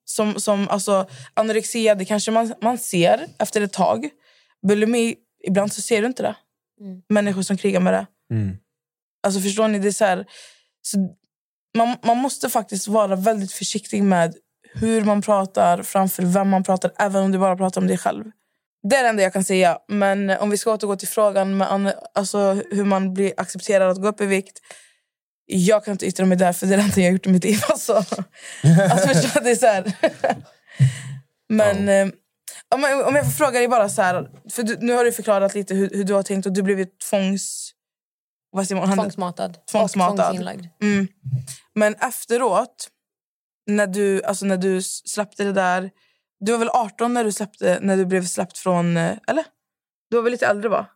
Som, 0.04 0.40
som, 0.40 0.68
alltså, 0.68 1.06
anorexia 1.34 1.94
det 1.94 2.04
kanske 2.04 2.30
man, 2.30 2.54
man 2.62 2.78
ser 2.78 3.26
efter 3.38 3.60
ett 3.60 3.72
tag. 3.72 4.08
Bulimi, 4.68 5.14
ibland 5.44 5.72
så 5.72 5.82
ser 5.82 6.00
du 6.00 6.06
inte 6.06 6.22
det. 6.22 6.36
Människor 7.08 7.42
som 7.42 7.56
krigar 7.56 7.80
med 7.80 7.92
det. 7.92 8.06
Alltså 9.26 9.40
förstår 9.40 9.68
ni? 9.68 9.78
Det 9.78 9.88
är 9.88 9.92
så 9.92 10.04
här, 10.04 10.26
så 10.82 10.98
man, 11.76 11.96
man 12.02 12.16
måste 12.16 12.48
faktiskt 12.48 12.88
vara 12.88 13.16
väldigt 13.16 13.52
försiktig 13.52 14.02
med 14.02 14.34
hur 14.74 15.04
man 15.04 15.22
pratar 15.22 15.82
framför 15.82 16.22
vem 16.22 16.48
man 16.48 16.64
pratar, 16.64 16.92
även 16.98 17.22
om 17.22 17.32
du 17.32 17.38
bara 17.38 17.56
pratar 17.56 17.80
om 17.80 17.86
dig 17.86 17.98
själv. 17.98 18.24
Det 18.88 18.96
är 18.96 19.02
det 19.02 19.08
enda 19.08 19.22
jag 19.22 19.32
kan 19.32 19.44
säga. 19.44 19.78
Men 19.88 20.30
om 20.30 20.50
vi 20.50 20.56
ska 20.58 20.72
återgå 20.72 20.96
till 20.96 21.08
frågan 21.08 21.56
med 21.56 21.72
an- 21.72 21.92
alltså, 22.14 22.62
hur 22.70 22.84
man 22.84 23.14
blir 23.14 23.32
accepterad 23.36 23.90
att 23.90 24.02
gå 24.02 24.08
upp 24.08 24.20
i 24.20 24.26
vikt. 24.26 24.60
Jag 25.46 25.84
kan 25.84 25.92
inte 25.92 26.06
yttra 26.06 26.26
mig 26.26 26.38
där, 26.38 26.52
för 26.52 26.66
det 26.66 26.74
är 26.74 26.76
det 26.76 26.82
enda 26.82 27.00
jag 27.00 27.06
har 27.06 27.12
gjort 27.12 27.26
i 27.26 27.30
mitt 27.30 27.44
liv. 27.44 27.60
Alltså, 27.68 27.92
alltså 28.90 29.08
förstår 29.08 29.40
du? 29.40 29.44
Det 29.44 29.50
är 29.50 29.56
så 29.56 29.66
här. 29.66 29.92
Men 31.48 31.88
eh, 31.88 32.14
om, 32.74 32.82
jag, 32.82 33.08
om 33.08 33.14
jag 33.14 33.24
får 33.24 33.32
fråga 33.32 33.58
dig 33.58 33.68
bara 33.68 33.88
så 33.88 34.02
här. 34.02 34.30
För 34.50 34.62
du, 34.62 34.76
nu 34.80 34.92
har 34.92 35.04
du 35.04 35.12
förklarat 35.12 35.54
lite 35.54 35.74
hur, 35.74 35.90
hur 35.90 36.04
du 36.04 36.14
har 36.14 36.22
tänkt 36.22 36.46
och 36.46 36.52
du 36.52 36.62
blev 36.62 36.78
ju 36.78 36.86
tvångs 37.10 37.70
Vad 38.50 38.68
säger 38.68 38.80
man? 38.86 38.96
Tvångsmatad. 38.96 39.58
Tvångsmatad. 39.70 40.12
Och 40.20 40.26
tvångsinlagd. 40.26 40.66
Mm. 40.82 41.08
Men 41.74 41.94
efteråt, 41.94 42.88
när 43.66 43.86
du, 43.86 44.22
alltså 44.24 44.46
när 44.46 44.56
du 44.56 44.82
släppte 44.82 45.44
det 45.44 45.52
där... 45.52 45.90
Du 46.44 46.52
var 46.52 46.58
väl 46.58 46.68
18 46.68 47.14
när 47.14 47.24
du, 47.24 47.32
släppte, 47.32 47.78
när 47.82 47.96
du 47.96 48.06
blev 48.06 48.24
släppt 48.24 48.58
från... 48.58 48.96
eh, 48.96 49.12
Eller? 49.28 49.44
Du 50.10 50.16
var 50.16 50.22
väl 50.22 50.32
lite 50.32 50.46
äldre, 50.46 50.68
va? 50.68 50.86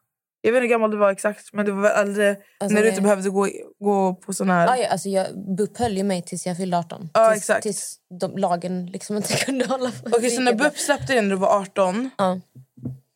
Jag 0.41 0.53
vet 0.53 0.57
inte 0.59 0.65
hur 0.65 0.71
gammal 0.71 0.91
du 0.91 0.97
var 0.97 1.11
exakt, 1.11 1.53
men 1.53 1.67
du 1.67 1.73
var 1.73 1.83
väl 1.83 2.09
äldre 2.09 2.37
Alltså, 2.61 2.75
när 2.75 2.83
du 2.83 2.89
inte 2.89 3.01
behövde 3.03 3.31
gå, 3.31 3.49
gå 3.79 4.15
på 4.15 4.33
sån 4.33 4.51
här... 4.51 4.77
Ja, 4.77 4.89
alltså 4.89 5.09
jag 5.09 5.27
BUP 5.57 5.79
höll 5.79 5.97
ju 5.97 6.03
mig 6.03 6.23
tills 6.23 6.47
jag 6.47 6.57
fyllde 6.57 6.79
18. 6.79 7.11
Ja, 7.15 7.29
tills, 7.31 7.39
exakt. 7.43 7.63
Tills 7.63 7.97
de, 8.21 8.37
lagen 8.37 8.87
liksom 8.87 9.17
inte 9.17 9.37
kunde 9.45 9.67
hålla 9.67 9.91
på. 9.91 10.17
Okej, 10.17 10.31
så 10.31 10.41
när 10.41 10.55
BUP 10.55 10.79
släppte 10.79 11.13
dig 11.13 11.23
när 11.23 11.31
du 11.31 11.37
var 11.37 11.61
18 11.61 12.11
Ja. 12.19 12.41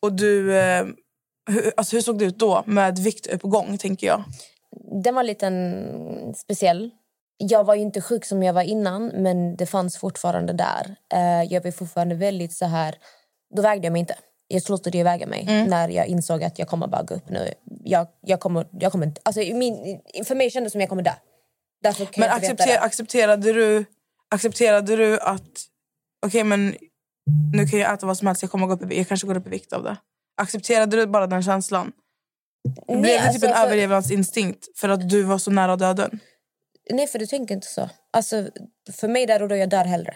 och 0.01 0.13
du... 0.13 0.57
Eh, 0.57 0.85
hur, 1.49 1.71
alltså 1.77 1.95
hur 1.95 2.01
såg 2.01 2.19
det 2.19 2.25
ut 2.25 2.39
då 2.39 2.63
med 2.65 2.99
viktuppgång, 2.99 3.77
tänker 3.77 4.07
jag? 4.07 4.23
Den 5.03 5.15
var 5.15 5.23
lite 5.23 5.51
speciell. 6.37 6.91
Jag 7.37 7.63
var 7.63 7.75
ju 7.75 7.81
inte 7.81 8.01
sjuk 8.01 8.25
som 8.25 8.43
jag 8.43 8.53
var 8.53 8.61
innan, 8.61 9.07
men 9.07 9.55
det 9.55 9.65
fanns 9.65 9.97
fortfarande 9.97 10.53
där. 10.53 10.95
Eh, 11.13 11.53
jag 11.53 11.63
var 11.63 11.71
fortfarande 11.71 12.15
väldigt 12.15 12.53
så 12.53 12.65
här... 12.65 12.95
Då 13.55 13.61
vägde 13.61 13.85
jag 13.85 13.91
mig 13.91 13.99
inte. 13.99 14.15
Jag 14.47 14.61
slutade 14.61 14.97
ju 14.97 15.03
väga 15.03 15.27
mig 15.27 15.41
Mm. 15.49 15.67
när 15.69 15.89
jag 15.89 16.07
insåg 16.07 16.43
att 16.43 16.59
jag 16.59 16.67
kommer 16.67 16.87
bara 16.87 17.03
gå 17.03 17.15
upp 17.15 17.29
nu. 17.29 17.53
Jag, 17.83 18.07
jag 18.21 18.39
kommer, 18.39 18.67
jag 18.71 18.91
kommer, 18.91 19.13
alltså, 19.23 19.39
min, 19.41 19.99
för 20.25 20.35
mig 20.35 20.49
kändes 20.49 20.71
det 20.71 20.71
som 20.71 20.81
jag 20.81 20.89
kommer 20.89 21.03
dö. 21.03 21.11
Men 22.17 22.29
accepter, 22.29 22.77
accepterade, 22.83 23.53
du, 23.53 23.85
accepterade 24.29 24.95
du 24.95 25.19
att... 25.19 25.65
Okej, 26.25 26.43
men 26.43 26.75
nu 27.53 27.67
kan 27.67 27.79
jag 27.79 27.93
äta 27.93 28.05
vad 28.05 28.17
som 28.17 28.27
helst. 28.27 28.41
Jag 28.41 28.51
kommer 28.51 28.67
gå 28.67 28.73
upp 28.73 28.91
i, 28.91 28.97
jag 28.97 29.07
kanske 29.07 29.27
går 29.27 29.37
upp 29.37 29.47
i 29.47 29.49
vikt 29.49 29.73
av 29.73 29.83
det. 29.83 29.97
Accepterade 30.41 30.97
du 30.97 31.05
bara 31.07 31.27
den 31.27 31.43
känslan? 31.43 31.91
Nej, 32.87 33.01
Blev 33.01 33.03
det 33.13 33.17
typ 33.19 33.27
alltså, 33.27 33.47
en 33.47 33.53
för- 33.53 33.59
överlevnadsinstinkt 33.65 34.79
för 34.79 34.89
att 34.89 35.09
du 35.09 35.23
var 35.23 35.37
så 35.37 35.51
nära 35.51 35.75
döden? 35.75 36.19
Nej, 36.89 37.07
för 37.07 37.19
du 37.19 37.25
tänker 37.25 37.55
inte 37.55 37.67
så. 37.67 37.89
Alltså, 38.11 38.49
för 38.91 39.07
mig 39.07 39.25
där 39.25 39.41
och 39.41 39.49
då, 39.49 39.55
jag 39.55 39.69
dör 39.69 39.85
hellre. 39.85 40.15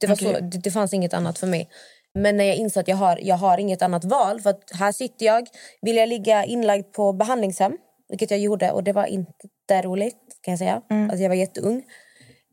Det, 0.00 0.06
var 0.06 0.14
Okej. 0.14 0.34
så, 0.34 0.40
det, 0.40 0.58
det 0.58 0.70
fanns 0.70 0.94
inget 0.94 1.14
annat 1.14 1.38
för 1.38 1.46
mig. 1.46 1.68
Men 2.14 2.36
när 2.36 2.44
jag 2.44 2.56
insåg 2.56 2.80
att 2.80 2.88
jag 2.88 2.96
har, 2.96 3.18
jag 3.22 3.36
har 3.36 3.58
inget 3.58 3.82
annat 3.82 4.04
val, 4.04 4.40
för 4.40 4.56
här 4.74 4.92
sitter 4.92 5.26
jag, 5.26 5.46
vill 5.82 5.96
jag 5.96 6.08
ligga 6.08 6.44
inlagd 6.44 6.92
på 6.92 7.12
behandlingshem, 7.12 7.78
vilket 8.08 8.30
jag 8.30 8.40
gjorde 8.40 8.70
och 8.70 8.84
det 8.84 8.92
var 8.92 9.06
inte 9.06 9.82
roligt 9.82 10.16
kan 10.42 10.52
jag 10.52 10.58
säga. 10.58 10.82
Alltså, 10.88 11.22
jag 11.22 11.28
var 11.28 11.36
jätteung. 11.36 11.82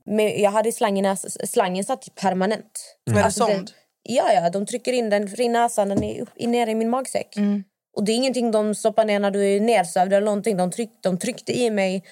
Men 0.05 0.41
jag 0.41 0.51
hade 0.51 0.71
slang 0.71 0.99
i 0.99 1.01
näsan, 1.01 1.47
slangen 1.47 1.83
satt 1.83 2.15
permanent. 2.15 2.95
Var 3.05 3.13
det 3.13 3.23
Alltså, 3.23 3.45
sond? 3.45 3.71
Ja, 4.03 4.33
ja, 4.33 4.49
de 4.49 4.65
trycker 4.65 4.93
in 4.93 5.09
den 5.09 5.41
i 5.41 5.49
näsan, 5.49 5.89
den 5.89 6.03
är 6.03 6.21
upp, 6.21 6.29
in, 6.35 6.51
ner 6.51 6.67
i 6.67 6.75
min 6.75 6.89
magsäck. 6.89 7.37
Mm. 7.37 7.63
Och 7.97 8.03
det 8.03 8.11
är 8.11 8.15
ingenting 8.15 8.51
de 8.51 8.75
stoppar 8.75 9.05
ner 9.05 9.19
när 9.19 9.31
du 9.31 9.55
är 9.55 9.59
nersövd 9.59 10.13
eller 10.13 10.25
någonting. 10.25 10.57
De, 10.57 10.71
tryck, 10.71 10.89
de 11.01 11.17
tryckte 11.19 11.59
i 11.59 11.69
mig 11.69 12.03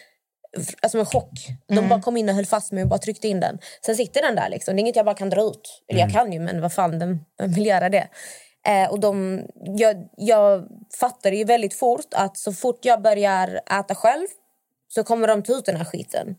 alltså 0.81 0.99
en 0.99 1.05
chock. 1.05 1.47
De 1.67 1.89
bara 1.89 2.01
kom 2.01 2.17
in 2.17 2.29
och 2.29 2.35
höll 2.35 2.45
fast 2.45 2.71
mig 2.71 2.83
och 2.83 2.89
bara 2.89 2.99
tryckte 2.99 3.27
in 3.27 3.39
den. 3.39 3.59
Sen 3.85 3.95
sitter 3.95 4.21
den 4.21 4.35
där 4.35 4.49
liksom. 4.49 4.75
Det 4.75 4.79
är 4.79 4.81
inget 4.81 4.95
jag 4.95 5.05
bara 5.05 5.15
kan 5.15 5.29
dra 5.29 5.41
ut. 5.41 5.83
Eller 5.87 5.99
jag 5.99 6.11
kan 6.11 6.33
ju, 6.33 6.39
men 6.39 6.61
vad 6.61 6.73
fan, 6.73 6.99
den, 6.99 7.19
den 7.37 7.51
vill 7.51 7.65
göra 7.65 7.89
det. 7.89 8.07
Eh, 8.67 8.91
och 8.91 8.99
de, 8.99 9.41
jag, 9.55 9.95
jag 10.17 10.67
fattade 10.99 11.35
ju 11.35 11.43
väldigt 11.43 11.73
fort 11.73 12.13
att 12.15 12.37
så 12.37 12.53
fort 12.53 12.85
jag 12.85 13.01
börjar 13.01 13.61
äta 13.79 13.95
själv 13.95 14.27
så 14.87 15.03
kommer 15.03 15.27
de 15.27 15.43
ta 15.43 15.53
ut 15.53 15.65
den 15.65 15.75
här 15.75 15.85
skiten. 15.85 16.35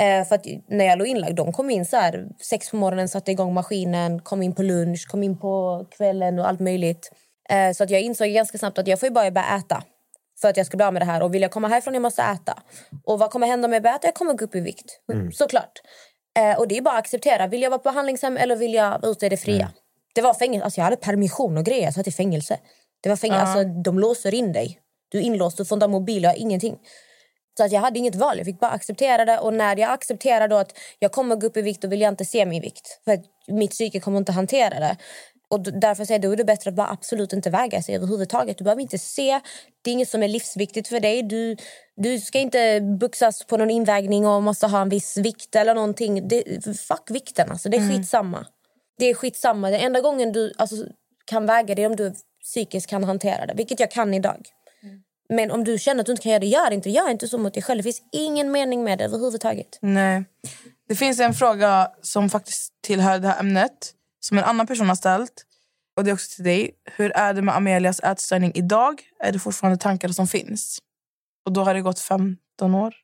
Eh, 0.00 0.28
för 0.28 0.40
när 0.74 0.84
jag 0.84 0.98
låg 0.98 1.06
inlagd, 1.06 1.36
de 1.36 1.52
kom 1.52 1.70
in 1.70 1.84
så 1.84 1.96
här 1.96 2.26
sex 2.50 2.70
på 2.70 2.76
morgonen, 2.76 3.08
satte 3.08 3.30
igång 3.30 3.54
maskinen, 3.54 4.20
kom 4.20 4.42
in 4.42 4.54
på 4.54 4.62
lunch, 4.62 5.08
kom 5.08 5.22
in 5.22 5.38
på 5.38 5.86
kvällen 5.90 6.38
och 6.38 6.48
allt 6.48 6.60
möjligt. 6.60 7.10
Eh, 7.48 7.72
så 7.72 7.84
att 7.84 7.90
jag 7.90 8.00
insåg 8.00 8.28
ganska 8.28 8.58
snabbt 8.58 8.78
att 8.78 8.86
jag 8.86 9.00
får 9.00 9.10
bara 9.10 9.30
börja 9.30 9.56
äta 9.56 9.82
för 10.40 10.48
att 10.48 10.56
jag 10.56 10.66
ska 10.66 10.76
bli 10.76 10.86
av 10.86 10.92
med 10.92 11.02
det 11.02 11.06
här. 11.06 11.22
Och 11.22 11.34
vill 11.34 11.42
jag 11.42 11.50
komma 11.50 11.68
härifrån, 11.68 11.94
jag 11.94 12.02
måste 12.02 12.22
äta. 12.22 12.62
Och 13.04 13.18
vad 13.18 13.30
kommer 13.30 13.46
hända 13.46 13.66
om 13.66 13.72
jag 13.72 13.82
börjar 13.82 13.96
äta? 13.96 14.06
Jag 14.06 14.14
kommer 14.14 14.34
gå 14.34 14.44
upp 14.44 14.54
i 14.54 14.60
vikt. 14.60 15.00
Såklart. 15.32 15.72
Eh, 16.38 16.58
och 16.58 16.68
det 16.68 16.76
är 16.76 16.82
bara 16.82 16.94
att 16.94 16.98
acceptera. 16.98 17.46
Vill 17.46 17.62
jag 17.62 17.70
vara 17.70 17.78
på 17.78 17.90
behandlingshem 17.90 18.36
eller 18.36 18.56
vill 18.56 18.74
jag 18.74 19.04
ute 19.04 19.26
i 19.26 19.28
det 19.28 19.36
fria? 19.36 19.72
Det 20.14 20.22
var 20.22 20.34
fängelse. 20.34 20.64
Alltså 20.64 20.80
jag 20.80 20.84
hade 20.84 20.96
permission 20.96 21.56
och 21.58 21.64
grejer. 21.64 21.84
Jag 21.84 21.94
satt 21.94 22.06
i 22.06 22.12
fängelse. 22.12 22.58
Det 23.00 23.08
var 23.08 23.16
fängelse. 23.16 23.42
Alltså, 23.46 23.82
de 23.82 23.98
låser 23.98 24.34
in 24.34 24.52
dig. 24.52 24.80
Du 25.08 25.18
är 25.18 25.22
inlåst, 25.22 25.56
du 25.56 25.64
får 25.64 25.76
inte 25.76 25.86
ha 25.86 25.90
mobil, 25.90 26.22
jag 26.22 26.30
har 26.30 26.36
ingenting. 26.36 26.78
Så 27.56 27.64
att 27.64 27.72
jag 27.72 27.80
hade 27.80 27.98
inget 27.98 28.14
val, 28.14 28.36
jag 28.36 28.46
fick 28.46 28.60
bara 28.60 28.70
acceptera 28.70 29.24
det. 29.24 29.38
Och 29.38 29.54
när 29.54 29.76
jag 29.76 29.90
accepterar 29.90 30.48
då 30.48 30.56
att 30.56 30.78
jag 30.98 31.12
kommer 31.12 31.36
gå 31.36 31.46
upp 31.46 31.56
i 31.56 31.62
vikt, 31.62 31.82
då 31.82 31.88
vill 31.88 32.00
jag 32.00 32.08
inte 32.08 32.24
se 32.24 32.46
min 32.46 32.62
vikt. 32.62 33.00
För 33.04 33.18
mitt 33.52 33.70
psyke 33.70 34.00
kommer 34.00 34.18
inte 34.18 34.32
hantera 34.32 34.80
det. 34.80 34.96
Och 35.50 35.60
därför 35.60 36.04
säger 36.04 36.20
jag, 36.20 36.28
då 36.28 36.32
är 36.32 36.36
det 36.36 36.44
bättre 36.44 36.70
att 36.70 36.76
bara 36.76 36.90
absolut 36.90 37.32
inte 37.32 37.50
väga 37.50 37.82
sig 37.82 37.96
överhuvudtaget. 37.96 38.58
Du 38.58 38.64
behöver 38.64 38.82
inte 38.82 38.98
se, 38.98 39.40
det 39.82 39.90
är 39.90 39.92
inget 39.92 40.08
som 40.08 40.22
är 40.22 40.28
livsviktigt 40.28 40.88
för 40.88 41.00
dig. 41.00 41.22
Du, 41.22 41.56
du 41.96 42.20
ska 42.20 42.38
inte 42.38 42.80
buxas 42.80 43.46
på 43.46 43.56
någon 43.56 43.70
invägning 43.70 44.26
och 44.26 44.42
måste 44.42 44.66
ha 44.66 44.82
en 44.82 44.88
viss 44.88 45.16
vikt 45.16 45.56
eller 45.56 45.74
någonting. 45.74 46.28
Det, 46.28 46.64
fuck 46.64 47.10
vikten 47.10 47.50
alltså, 47.50 47.68
det 47.68 47.76
är 47.76 47.90
skitsamma. 47.90 48.46
Det 48.98 49.04
är 49.04 49.14
skitsamma. 49.14 49.70
Den 49.70 49.80
enda 49.80 50.00
gången 50.00 50.32
du 50.32 50.52
alltså, 50.58 50.76
kan 51.24 51.46
väga 51.46 51.74
det 51.74 51.82
är 51.82 51.86
om 51.86 51.96
du 51.96 52.14
psykiskt 52.42 52.86
kan 52.86 53.04
hantera 53.04 53.46
det, 53.46 53.54
vilket 53.54 53.80
jag 53.80 53.90
kan 53.90 54.14
idag. 54.14 54.48
Men 55.28 55.50
om 55.50 55.64
du 55.64 55.78
känner 55.78 56.00
att 56.00 56.06
du 56.06 56.12
inte 56.12 56.22
kan 56.22 56.32
göra 56.32 56.40
det, 56.40 56.46
gör 56.46 56.70
inte 56.70 56.90
Gör 56.90 57.10
inte 57.10 57.28
så 57.28 57.38
mot 57.38 57.54
dig 57.54 57.62
själv. 57.62 57.78
Det 57.78 57.82
finns 57.82 58.02
ingen 58.12 58.52
mening 58.52 58.84
med 58.84 58.98
det 58.98 59.04
överhuvudtaget. 59.04 59.78
Nej. 59.80 60.24
Det 60.88 60.94
finns 60.94 61.20
en 61.20 61.34
fråga 61.34 61.90
som 62.02 62.30
faktiskt 62.30 62.72
tillhör 62.82 63.18
det 63.18 63.28
här 63.28 63.40
ämnet 63.40 63.94
som 64.20 64.38
en 64.38 64.44
annan 64.44 64.66
person 64.66 64.88
har 64.88 64.94
ställt. 64.94 65.46
Och 65.96 66.04
det 66.04 66.10
är 66.10 66.14
också 66.14 66.34
till 66.36 66.44
dig. 66.44 66.70
Hur 66.96 67.10
är 67.16 67.34
det 67.34 67.42
med 67.42 67.56
Amelias 67.56 68.00
ätstörning 68.00 68.52
idag? 68.54 69.02
Är 69.20 69.32
det 69.32 69.38
fortfarande 69.38 69.78
tankar 69.78 70.08
som 70.08 70.26
finns? 70.28 70.78
Och 71.46 71.52
då 71.52 71.64
har 71.64 71.74
det 71.74 71.80
gått 71.80 71.98
15 72.00 72.74
år? 72.74 72.94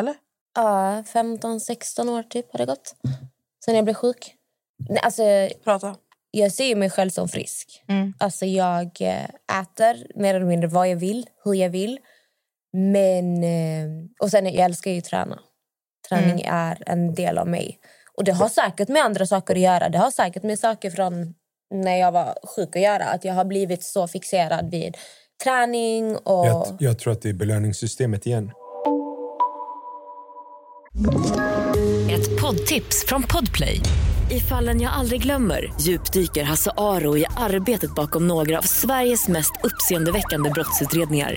Eller? 0.00 0.14
Ja, 0.54 1.02
15-16 1.12 2.08
år 2.10 2.22
typ 2.22 2.52
har 2.52 2.58
det 2.58 2.66
gått. 2.66 2.94
Sen 3.64 3.74
jag 3.74 3.84
blev 3.84 3.94
sjuk. 3.94 4.34
Nej, 4.88 4.98
Alltså, 5.02 5.22
Prata. 5.64 5.96
jag 6.30 6.52
ser 6.52 6.64
ju 6.64 6.74
mig 6.76 6.90
själv 6.90 7.10
som 7.10 7.28
frisk. 7.28 7.82
Mm. 7.88 8.14
Alltså, 8.18 8.46
jag 8.46 8.90
eh, 9.00 9.24
äter 9.60 10.06
mer 10.20 10.34
eller 10.34 10.46
mindre 10.46 10.68
vad 10.68 10.88
jag 10.88 10.96
vill, 10.96 11.26
hur 11.44 11.54
jag 11.54 11.70
vill. 11.70 11.98
Men... 12.72 13.44
eh, 13.44 14.06
Och 14.20 14.30
sen 14.30 14.44
jag 14.46 14.54
älskar 14.54 14.90
ju 14.90 14.98
att 14.98 15.04
träna. 15.04 15.38
Träning 16.08 16.42
är 16.46 16.82
en 16.86 17.14
del 17.14 17.38
av 17.38 17.48
mig. 17.48 17.78
Och 18.16 18.24
det 18.24 18.32
har 18.32 18.48
säkert 18.48 18.88
med 18.88 19.02
andra 19.02 19.26
saker 19.26 19.54
att 19.54 19.60
göra. 19.60 19.88
Det 19.88 19.98
har 19.98 20.10
säkert 20.10 20.42
med 20.42 20.58
saker 20.58 20.90
från 20.90 21.34
när 21.74 21.96
jag 21.96 22.12
var 22.12 22.34
sjuk 22.56 22.76
att 22.76 22.82
göra. 22.82 23.04
Att 23.04 23.24
jag 23.24 23.34
har 23.34 23.44
blivit 23.44 23.82
så 23.82 24.08
fixerad 24.08 24.70
vid 24.70 24.96
träning 25.44 26.16
och... 26.16 26.46
Jag, 26.46 26.76
jag 26.80 26.98
tror 26.98 27.12
att 27.12 27.22
det 27.22 27.28
är 27.28 27.32
belöningssystemet 27.32 28.26
igen. 28.26 28.50
Ett 32.10 32.40
poddtips 32.40 33.04
från 33.06 33.22
Podplay. 33.22 33.80
I 34.30 34.40
fallen 34.40 34.80
jag 34.80 34.92
aldrig 34.92 35.22
glömmer 35.22 35.72
djupdyker 35.80 36.44
Hasse 36.44 36.70
Aro 36.76 37.16
i 37.16 37.26
arbetet 37.36 37.94
bakom 37.94 38.28
några 38.28 38.58
av 38.58 38.62
Sveriges 38.62 39.28
mest 39.28 39.52
uppseendeväckande 39.62 40.50
brottsutredningar. 40.50 41.36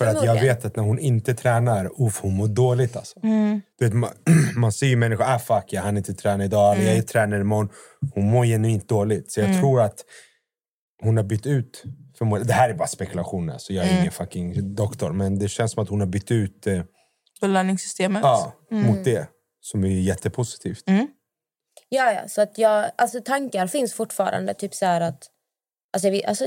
För 0.00 0.06
att 0.06 0.24
jag 0.24 0.40
vet 0.40 0.64
att 0.64 0.76
när 0.76 0.82
hon 0.84 0.98
inte 0.98 1.34
tränar, 1.34 1.90
uff, 2.06 2.20
hon 2.20 2.34
mår 2.34 2.48
dåligt 2.48 2.96
alltså. 2.96 3.20
Du 3.78 3.84
vet, 3.84 3.92
man, 3.94 4.10
man 4.56 4.72
ser 4.72 4.86
ju 4.86 4.96
människor, 4.96 5.24
ah 5.24 5.38
fuck 5.38 5.64
jag 5.68 5.82
hann 5.82 5.96
inte 5.96 6.14
träna 6.14 6.44
idag, 6.44 6.76
eller 6.76 6.86
jag 6.86 6.96
är 6.96 7.02
tränare 7.02 7.40
imorgon. 7.40 7.68
Hon 8.14 8.30
mår 8.30 8.44
genuint 8.44 8.88
dåligt. 8.88 9.32
Så 9.32 9.40
jag 9.40 9.60
tror 9.60 9.80
att 9.80 10.04
hon 11.02 11.16
har 11.16 11.24
bytt 11.24 11.46
ut, 11.46 11.84
förmodligen, 12.18 12.46
det 12.46 12.52
här 12.52 12.70
är 12.70 12.74
bara 12.74 12.88
spekulationer, 12.88 13.58
så 13.58 13.72
jag 13.72 13.86
är 13.86 14.00
ingen 14.00 14.12
fucking 14.12 14.74
doktor. 14.74 15.12
Men 15.12 15.38
det 15.38 15.48
känns 15.48 15.72
som 15.72 15.82
att 15.82 15.88
hon 15.88 16.00
har 16.00 16.06
bytt 16.06 16.30
ut 16.30 16.66
eh, 16.66 16.82
Belöningssystemet. 17.40 18.22
ja, 18.22 18.52
mot 18.70 19.04
det. 19.04 19.28
Som 19.60 19.84
är 19.84 19.88
jättepositivt. 19.88 20.84
Ja, 21.88 22.12
ja. 22.12 22.28
Så 22.28 22.42
att 22.42 22.58
jag, 22.58 22.90
alltså, 22.96 23.20
tankar 23.20 23.66
finns 23.66 23.94
fortfarande. 23.94 24.54
Typ 24.54 24.74
så 24.74 24.86
här 24.86 25.00
att... 25.00 25.26
Alltså, 25.92 26.10
vi, 26.10 26.24
alltså, 26.24 26.44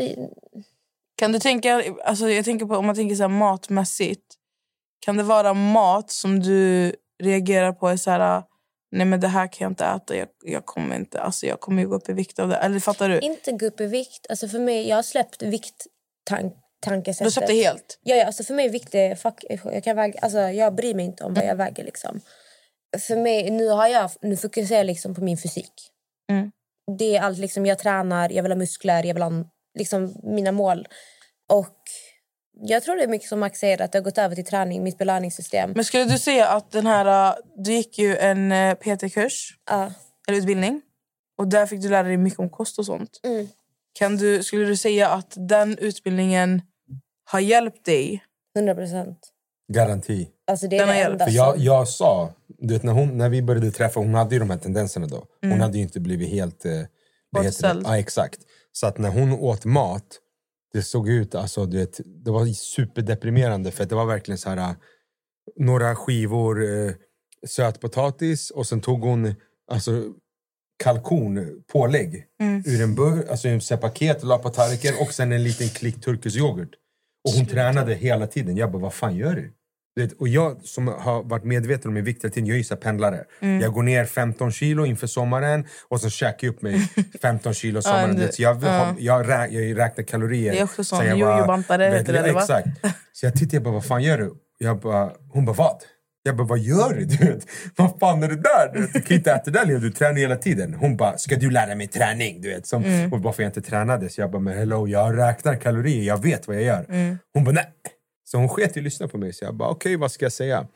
Kan 1.15 1.31
du 1.31 1.39
tänka, 1.39 1.83
alltså 2.05 2.29
jag 2.29 2.45
tänker 2.45 2.65
på 2.65 2.75
om 2.75 2.85
man 2.85 2.95
tänker 2.95 3.15
så 3.15 3.23
här 3.23 3.29
matmässigt. 3.29 4.25
Kan 5.05 5.17
det 5.17 5.23
vara 5.23 5.53
mat 5.53 6.11
som 6.11 6.39
du 6.39 6.93
reagerar 7.23 7.71
på 7.71 7.87
är 7.87 7.97
så 7.97 8.11
här, 8.11 8.43
nej 8.91 9.05
men 9.05 9.19
det 9.19 9.27
här 9.27 9.47
kan 9.47 9.65
jag 9.65 9.71
inte 9.71 9.85
äta, 9.85 10.15
jag, 10.15 10.27
jag 10.43 10.65
kommer 10.65 10.95
inte, 10.95 11.21
alltså 11.21 11.45
jag 11.45 11.59
kommer 11.59 11.81
ju 11.81 11.87
gå 11.89 11.95
upp 11.95 12.09
i 12.09 12.13
vikt 12.13 12.39
av 12.39 12.47
det. 12.49 12.55
Eller 12.55 12.79
fattar 12.79 13.09
du? 13.09 13.19
inte 13.19 13.51
gå 13.51 13.65
upp 13.65 13.81
i 13.81 13.85
vikt. 13.85 14.25
Alltså, 14.29 14.47
för 14.47 14.59
mig, 14.59 14.87
jag 14.87 14.95
har 14.95 15.03
släppt 15.03 15.41
vikt-tankesättet. 15.41 17.25
Du 17.25 17.31
släppte 17.31 17.53
helt? 17.53 17.99
Ja, 18.03 18.15
ja, 18.15 18.25
alltså 18.25 18.43
för 18.43 18.53
mig 18.53 18.65
är 18.65 18.69
vikt... 18.69 18.91
det- 18.91 19.15
Fuck, 19.21 19.43
jag, 19.63 19.83
kan 19.83 19.95
väga, 19.95 20.19
alltså, 20.21 20.39
jag 20.39 20.75
bryr 20.75 20.93
mig 20.95 21.05
inte 21.05 21.23
om 21.23 21.33
vad 21.33 21.45
jag 21.45 21.55
väger. 21.55 21.83
Liksom. 21.83 22.21
För 23.07 23.15
mig, 23.15 23.49
nu, 23.51 23.69
har 23.69 23.87
jag, 23.87 24.11
nu 24.21 24.37
fokuserar 24.37 24.77
jag 24.77 24.85
liksom 24.85 25.15
på 25.15 25.21
min 25.23 25.37
fysik. 25.37 25.73
Mm. 26.31 26.51
Det 26.97 27.15
är 27.15 27.21
allt. 27.21 27.37
Liksom, 27.37 27.65
jag 27.65 27.79
tränar, 27.79 28.29
jag 28.29 28.43
vill 28.43 28.51
ha 28.51 28.57
muskler, 28.57 29.03
jag 29.03 29.13
vill 29.13 29.23
ha 29.23 29.31
liksom, 29.75 30.15
mina 30.23 30.51
mål. 30.51 30.87
Och 31.49 31.77
jag 32.53 32.83
tror 32.83 32.95
det 32.95 33.03
är 33.03 33.07
mycket 33.07 33.29
som 33.29 33.39
Max 33.39 33.59
säger, 33.59 33.81
att 33.81 33.91
det 33.91 33.97
har 33.97 34.03
gått 34.03 34.17
över 34.17 34.35
till 34.35 34.45
träning, 34.45 34.83
mitt 34.83 34.97
belöningssystem. 34.97 35.71
Men 35.75 35.83
skulle 35.85 36.05
du 36.05 36.17
säga 36.19 36.47
att 36.47 36.71
den 36.71 36.85
här... 36.87 37.29
äh, 37.29 37.35
Du 37.57 37.73
gick 37.73 37.99
ju 37.99 38.17
en 38.17 38.51
äh, 38.51 38.73
PT-kurs, 38.75 39.57
Ja. 39.69 39.91
eller 40.27 40.37
utbildning. 40.37 40.81
Och 41.37 41.47
där 41.47 41.65
fick 41.65 41.81
du 41.81 41.89
lära 41.89 42.03
dig 42.07 42.17
mycket 42.17 42.39
om 42.39 42.49
kost 42.49 42.79
och 42.79 42.85
sånt. 42.85 43.19
Mm. 43.23 43.47
Kan 43.99 44.17
du, 44.17 44.43
skulle 44.43 44.65
du 44.65 44.77
säga 44.77 45.09
att 45.09 45.33
den 45.35 45.77
utbildningen 45.77 46.61
har 47.31 47.39
hjälpt 47.39 47.85
dig? 47.85 48.23
100 48.57 48.75
procent. 48.75 49.19
Garanti. 49.73 50.29
Alltså, 50.47 50.67
det 50.67 50.75
är 50.75 50.79
Den 50.79 50.87
det 50.87 50.93
har 50.93 50.99
hjälpt. 50.99 51.11
enda 51.13 51.25
För 51.25 51.31
jag, 51.31 51.57
jag 51.57 51.87
sa, 51.87 52.33
du 52.47 52.73
vet, 52.73 52.83
när, 52.83 52.93
hon, 52.93 53.17
när 53.17 53.29
vi 53.29 53.41
började 53.41 53.71
träffa, 53.71 53.99
hon 53.99 54.13
hade 54.13 54.35
ju 54.35 54.39
de 54.39 54.49
här 54.49 54.57
tendenserna 54.57 55.07
då. 55.07 55.15
Hon 55.41 55.49
Mm. 55.51 55.59
hade 55.61 55.77
ju 55.77 55.83
inte 55.83 55.99
blivit 55.99 56.29
helt... 56.29 56.65
Eh, 56.65 56.71
vad 56.71 56.79
heter 56.81 57.61
det? 57.61 57.67
Återställd. 57.69 57.85
Ja, 57.87 57.97
exakt. 57.97 58.39
Så 58.75 58.87
att 58.87 58.97
när 58.97 59.09
hon 59.09 59.31
åt 59.31 59.65
mat, 59.65 60.19
det 60.73 60.81
såg 60.81 61.09
ut, 61.09 61.35
alltså, 61.35 61.65
du 61.65 61.77
vet, 61.77 61.99
det 62.05 62.31
var 62.31 62.45
superdeprimerande. 62.45 63.71
För 63.71 63.85
det 63.85 63.95
var 63.95 64.05
verkligen 64.05 64.37
så 64.37 64.49
här, 64.49 64.57
eh, 64.57 64.75
några 65.55 65.95
skivor 65.95 66.63
eh, 66.63 66.91
sötpotatis 67.47 68.49
och 68.51 68.67
sen 68.67 68.81
tog 68.81 69.01
hon 69.01 69.35
alltså, 69.71 70.03
kalkon, 70.83 71.63
pålägg, 71.73 72.25
Mm. 72.41 72.63
ur 72.65 72.81
en 72.81 72.95
burk, 72.95 73.29
alltså 73.29 73.47
en 73.47 73.79
paket, 73.81 74.23
la 74.23 74.37
på 74.37 74.49
tallriken 74.49 74.93
och 75.01 75.13
sen 75.13 75.31
en 75.31 75.43
liten 75.43 75.69
klick 75.69 76.01
turkisk 76.01 76.37
yoghurt. 76.37 76.75
Och 77.27 77.31
hon 77.31 77.45
tränade 77.45 77.93
hela 77.93 78.27
tiden. 78.27 78.57
Jag 78.57 78.71
bara, 78.71 78.81
vad 78.81 78.93
fan 78.93 79.15
gör 79.15 79.35
du? 79.35 79.53
Vet, 79.95 80.13
och 80.13 80.27
jag 80.27 80.61
som 80.63 80.87
har 80.87 81.23
varit 81.23 81.43
medveten 81.43 81.87
om 81.87 81.93
min 81.93 82.03
vikt 82.03 82.23
hela 82.23 82.33
tiden, 82.33 82.47
jag 82.47 82.57
är 82.57 82.71
ju 82.71 82.75
pendlare. 82.75 83.23
Mm. 83.41 83.61
Jag 83.61 83.73
går 83.73 83.83
ner 83.83 84.05
15 84.05 84.51
kilo 84.51 84.85
inför 84.85 85.07
sommaren 85.07 85.65
och 85.89 86.01
så 86.01 86.09
käkar 86.09 86.47
jag 86.47 86.53
upp 86.53 86.61
mig 86.61 86.87
15 87.21 87.53
kilo 87.53 87.81
sommaren. 87.81 88.17
Ja, 88.21 88.27
jag, 88.37 88.63
ja. 88.63 88.95
jag, 88.99 89.29
rä, 89.29 89.47
jag 89.47 89.77
räknar 89.77 90.03
kalorier. 90.03 90.51
Det 90.51 90.59
är 90.59 90.63
också 90.63 90.83
sån 90.83 90.99
sen 90.99 91.17
jojo-bantare, 91.17 91.83
heter 91.83 92.13
det? 92.13 92.29
Exakt. 92.29 92.67
Så 93.13 93.25
jag 93.25 93.33
tittade 93.33 93.55
jag 93.55 93.63
bara, 93.63 93.73
vad 93.73 93.85
fan 93.85 94.03
gör 94.03 94.17
du? 94.17 94.33
Jag 94.57 94.79
bara, 94.79 95.11
hon 95.29 95.45
bara, 95.45 95.55
vad? 95.55 95.77
Jag 96.25 96.35
bara, 96.35 96.47
vad 96.47 96.59
gör 96.59 96.93
du? 96.93 97.05
du 97.05 97.17
vet? 97.25 97.45
Vad 97.75 97.99
fan 97.99 98.23
är 98.23 98.27
det 98.27 98.35
där? 98.35 98.73
Du, 98.73 98.81
vet, 98.81 98.93
du 98.93 99.01
kan 99.01 99.17
inte 99.17 99.31
äta 99.31 99.51
det 99.51 99.65
där, 99.65 99.79
du 99.79 99.91
tränar 99.91 100.15
hela 100.19 100.35
tiden. 100.35 100.73
Hon 100.73 100.97
bara, 100.97 101.17
ska 101.17 101.35
du 101.35 101.49
lära 101.49 101.75
mig 101.75 101.87
träning? 101.87 102.41
Du 102.41 102.49
vet, 102.49 102.67
som, 102.67 102.83
Mm. 102.83 103.13
och 103.13 103.19
varför 103.19 103.43
jag 103.43 103.49
inte 103.49 103.61
tränade. 103.61 104.09
Så 104.09 104.21
jag 104.21 104.31
bara, 104.31 104.39
men 104.41 104.57
hello, 104.57 104.87
jag 104.87 105.17
räknar 105.17 105.55
kalorier, 105.55 106.03
jag 106.03 106.21
vet 106.23 106.47
vad 106.47 106.55
jag 106.55 106.63
gör. 106.63 106.85
Mm. 106.89 107.17
Hon 107.33 107.43
bara, 107.43 107.51
nej. 107.51 107.65
Så 108.33 108.37
hon 108.37 108.49
sket 108.49 108.77
i 108.77 108.79
att 108.79 108.83
lyssna 108.83 109.07
på 109.07 109.17
mig. 109.17 109.33
Så 109.33 109.45
jag 109.45 109.55
bara, 109.55 109.69
okej, 109.69 109.95
vad 109.95 110.11
ska 110.11 110.25
jag 110.25 110.31
säga? 110.31 110.67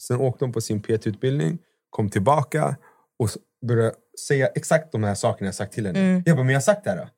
Sen 0.00 0.20
åkte 0.20 0.44
hon 0.44 0.52
på 0.52 0.60
sin 0.60 0.82
PT-utbildning, 0.82 1.58
kom 1.90 2.10
tillbaka 2.10 2.76
och 3.18 3.28
började 3.66 3.94
säga 4.28 4.46
exakt 4.46 4.92
de 4.92 5.04
här 5.04 5.14
sakerna 5.14 5.48
jag 5.48 5.54
sagt 5.54 5.72
till 5.72 5.86
henne. 5.86 5.98
Mm. 5.98 6.22
Jag 6.26 6.36
bara, 6.36 6.44
men 6.44 6.52
jag 6.52 6.60
har 6.60 6.62
sagt 6.62 6.84
det 6.84 6.90
här 6.90 6.96
då. 6.96 7.08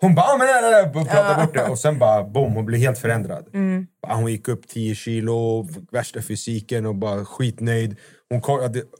Hon 0.00 0.14
bara, 0.14 0.26
ah, 0.26 0.36
men 0.38 0.46
nej, 0.46 0.62
nej, 0.62 0.70
nej, 0.70 1.02
och 1.02 1.08
pratade 1.08 1.46
bort 1.46 1.54
det. 1.54 1.68
Och 1.68 1.78
sen 1.78 1.98
bara, 1.98 2.24
boom, 2.24 2.52
hon 2.52 2.66
blev 2.66 2.80
helt 2.80 2.98
förändrad. 2.98 3.48
Mm. 3.54 3.86
Hon 4.06 4.30
gick 4.32 4.48
upp 4.48 4.68
10 4.68 4.94
kilo, 4.94 5.68
värsta 5.92 6.22
fysiken 6.22 6.86
och 6.86 6.94
bara 6.94 7.24
skitnöjd. 7.24 7.96
Hon, 8.30 8.40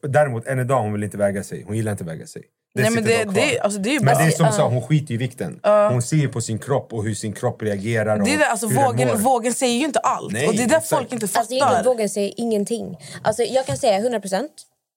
däremot, 0.03 0.47
än 0.47 0.59
idag 0.59 0.83
hon 0.83 0.93
vill 0.93 1.05
inte 1.05 1.17
väga 1.17 1.43
sig. 1.43 1.65
Hon 1.67 1.77
gillar 1.77 1.93
inte 1.93 2.05
att 2.05 2.11
väga 2.11 2.27
sig. 2.27 2.43
Nej, 2.75 2.91
men 2.91 3.05
det, 3.05 3.25
det, 3.25 3.61
alltså, 3.61 3.79
det 3.79 3.89
är 3.89 3.93
ju 3.93 4.01
men 4.01 4.19
det 4.19 4.25
är 4.25 4.31
som 4.31 4.47
du 4.47 4.53
sa, 4.53 4.69
hon 4.69 4.83
skiter 4.83 5.15
i 5.15 5.17
vikten. 5.17 5.61
Ja. 5.63 5.89
Hon 5.89 6.03
ser 6.03 6.17
ju 6.17 6.29
på 6.29 6.41
sin 6.41 6.59
kropp 6.59 6.93
och 6.93 7.05
hur 7.05 7.15
sin 7.15 7.33
kropp 7.33 7.63
reagerar. 7.63 8.19
Och 8.19 8.25
Det 8.25 8.35
är 8.35 8.39
det, 8.39 8.47
alltså, 8.51 8.67
hur 8.67 8.75
den 8.75 8.85
vågen, 8.85 9.23
vågen 9.23 9.55
säger 9.55 9.79
ju 9.79 9.85
inte 9.85 9.99
allt. 9.99 10.33
Nej, 10.33 10.49
och 10.49 10.55
det 10.55 10.63
är 10.63 10.69
det 10.69 10.77
exakt. 10.77 10.89
folk 10.89 11.13
inte 11.13 11.29
fattar. 11.29 11.41
Alltså, 11.41 11.55
egentligen 11.55 11.85
vågar 11.85 12.09
säga 12.09 12.33
ingenting. 12.37 12.97
Alltså, 13.23 13.43
jag 13.43 13.67
kan 13.67 13.77
säga 13.77 13.99
100 13.99 14.21
procent. 14.21 14.51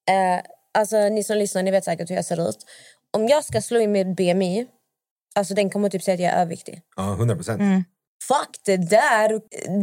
Eh, 0.09 0.43
alltså, 0.79 0.97
ni 1.09 1.23
som 1.23 1.37
lyssnar 1.37 1.63
ni 1.63 1.71
vet 1.71 1.85
säkert 1.85 2.09
hur 2.09 2.15
jag 2.15 2.25
ser 2.25 2.49
ut. 2.49 2.57
Om 3.17 3.27
jag 3.27 3.43
ska 3.43 3.61
slå 3.61 3.79
in 3.79 3.91
med 3.91 4.15
BMI, 4.15 4.65
alltså, 5.35 5.53
den 5.53 5.69
kommer 5.69 5.89
typ 5.89 6.03
säga 6.03 6.15
att 6.15 6.21
jag 6.21 6.31
är 6.33 6.41
överviktig. 6.41 6.81
Ja, 6.95 7.13
100 7.13 7.35
procent. 7.35 7.59
Mm. 7.59 7.83
Fuck 8.23 8.59
det 8.65 8.77
där! 8.77 9.29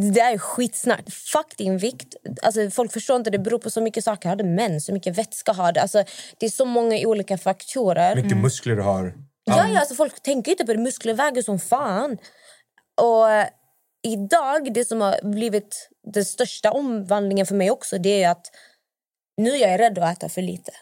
Det 0.02 0.10
där 0.10 0.32
är 0.32 0.38
skitsnack. 0.38 1.10
Fuck 1.10 1.56
din 1.56 1.78
vikt. 1.78 2.14
Alltså, 2.42 2.70
folk 2.70 2.92
förstår 2.92 3.16
inte, 3.16 3.30
det 3.30 3.38
beror 3.38 3.58
på 3.58 3.70
så 3.70 3.80
mycket 3.80 4.04
saker. 4.04 4.28
Har 4.28 4.36
du 4.36 4.44
mens? 4.44 4.88
Hur 4.88 4.94
mycket 4.94 5.18
vätska 5.18 5.52
har 5.52 5.72
du? 5.72 5.80
Alltså, 5.80 6.04
det 6.38 6.46
är 6.46 6.50
så 6.50 6.64
många 6.64 6.98
olika 7.08 7.38
faktorer. 7.38 8.16
Mycket 8.16 8.36
muskler 8.36 8.76
du 8.76 8.82
har. 8.82 9.14
Ja, 9.44 9.68
ja, 9.68 9.80
alltså 9.80 9.94
folk 9.94 10.22
tänker 10.22 10.50
inte 10.50 10.64
på 10.66 10.72
det. 10.72 10.78
Muskler 10.78 11.14
väger 11.14 11.42
som 11.42 11.58
fan. 11.58 12.18
Och 13.00 13.30
eh, 13.30 13.48
idag, 14.02 14.74
det 14.74 14.84
som 14.84 15.00
har 15.00 15.18
blivit 15.22 15.88
den 16.12 16.24
största 16.24 16.70
omvandlingen 16.70 17.46
för 17.46 17.54
mig 17.54 17.70
också, 17.70 17.98
det 17.98 18.22
är 18.22 18.30
att 18.30 18.46
nu 19.36 19.50
är 19.50 19.68
jag 19.68 19.80
rädd 19.80 19.98
att 19.98 20.16
äta 20.16 20.28
för 20.28 20.42
lite. 20.42 20.72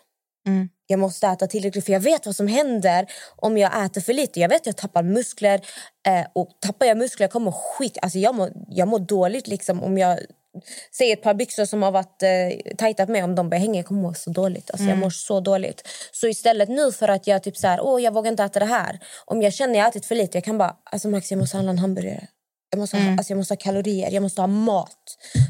Mm. 0.46 0.68
Jag 0.86 0.98
måste 0.98 1.26
äta 1.26 1.46
tillräckligt 1.46 1.84
för 1.84 1.92
jag 1.92 2.00
vet 2.00 2.26
vad 2.26 2.36
som 2.36 2.46
händer 2.48 3.06
om 3.36 3.58
jag 3.58 3.84
äter 3.84 4.00
för 4.00 4.12
lite. 4.12 4.40
Jag 4.40 4.48
vet 4.48 4.60
att 4.60 4.66
jag 4.66 4.76
tappar 4.76 5.02
muskler 5.02 5.60
eh, 6.08 6.26
och 6.32 6.48
tappar 6.60 6.86
jag 6.86 6.98
muskler 6.98 7.24
jag 7.24 7.30
kommer 7.32 7.50
skit. 7.52 7.98
Alltså 8.02 8.18
jag 8.18 8.34
mår, 8.34 8.52
jag 8.68 8.88
mår 8.88 8.98
dåligt 8.98 9.46
liksom 9.46 9.82
om 9.82 9.98
jag 9.98 10.18
säger 10.98 11.12
ett 11.16 11.22
par 11.22 11.34
byxor 11.34 11.64
som 11.64 11.82
har 11.82 11.90
varit 11.92 12.22
eh, 12.22 12.74
tajta 12.76 13.06
på 13.06 13.12
mig 13.12 13.22
om 13.22 13.34
de 13.34 13.50
börjar 13.50 13.60
hänga. 13.60 13.76
Jag 13.78 13.86
kommer 13.86 14.02
må 14.02 14.14
så 14.14 14.30
dåligt. 14.30 14.70
Alltså 14.70 14.84
Jag 14.84 14.90
Mm. 14.90 15.00
mår 15.00 15.10
så 15.10 15.40
dåligt. 15.40 15.88
Så 16.12 16.28
istället 16.28 16.68
nu 16.68 16.92
för 16.92 17.08
att 17.08 17.26
jag 17.26 17.42
typ 17.42 17.56
så 17.56 17.66
här, 17.66 17.80
åh 17.80 18.02
jag 18.02 18.14
vågar 18.14 18.30
inte 18.30 18.42
äta 18.44 18.58
det 18.58 18.64
här. 18.66 18.98
Om 19.24 19.42
jag 19.42 19.52
känner 19.52 19.78
jag 19.78 19.88
ätit 19.88 20.06
för 20.06 20.14
lite, 20.14 20.36
jag 20.38 20.44
kan 20.44 20.58
bara, 20.58 20.76
alltså 20.84 21.08
Max 21.08 21.30
jag 21.30 21.38
måste 21.38 21.56
handla 21.56 21.70
en 21.72 21.78
hamburgare. 21.78 22.26
Jag 22.70 22.78
måste, 22.78 22.96
ha, 22.98 23.10
alltså 23.10 23.30
jag 23.32 23.36
måste 23.38 23.54
ha 23.54 23.58
kalorier, 23.58 24.10
jag 24.10 24.22
måste 24.22 24.40
ha 24.40 24.46
mat. 24.46 25.04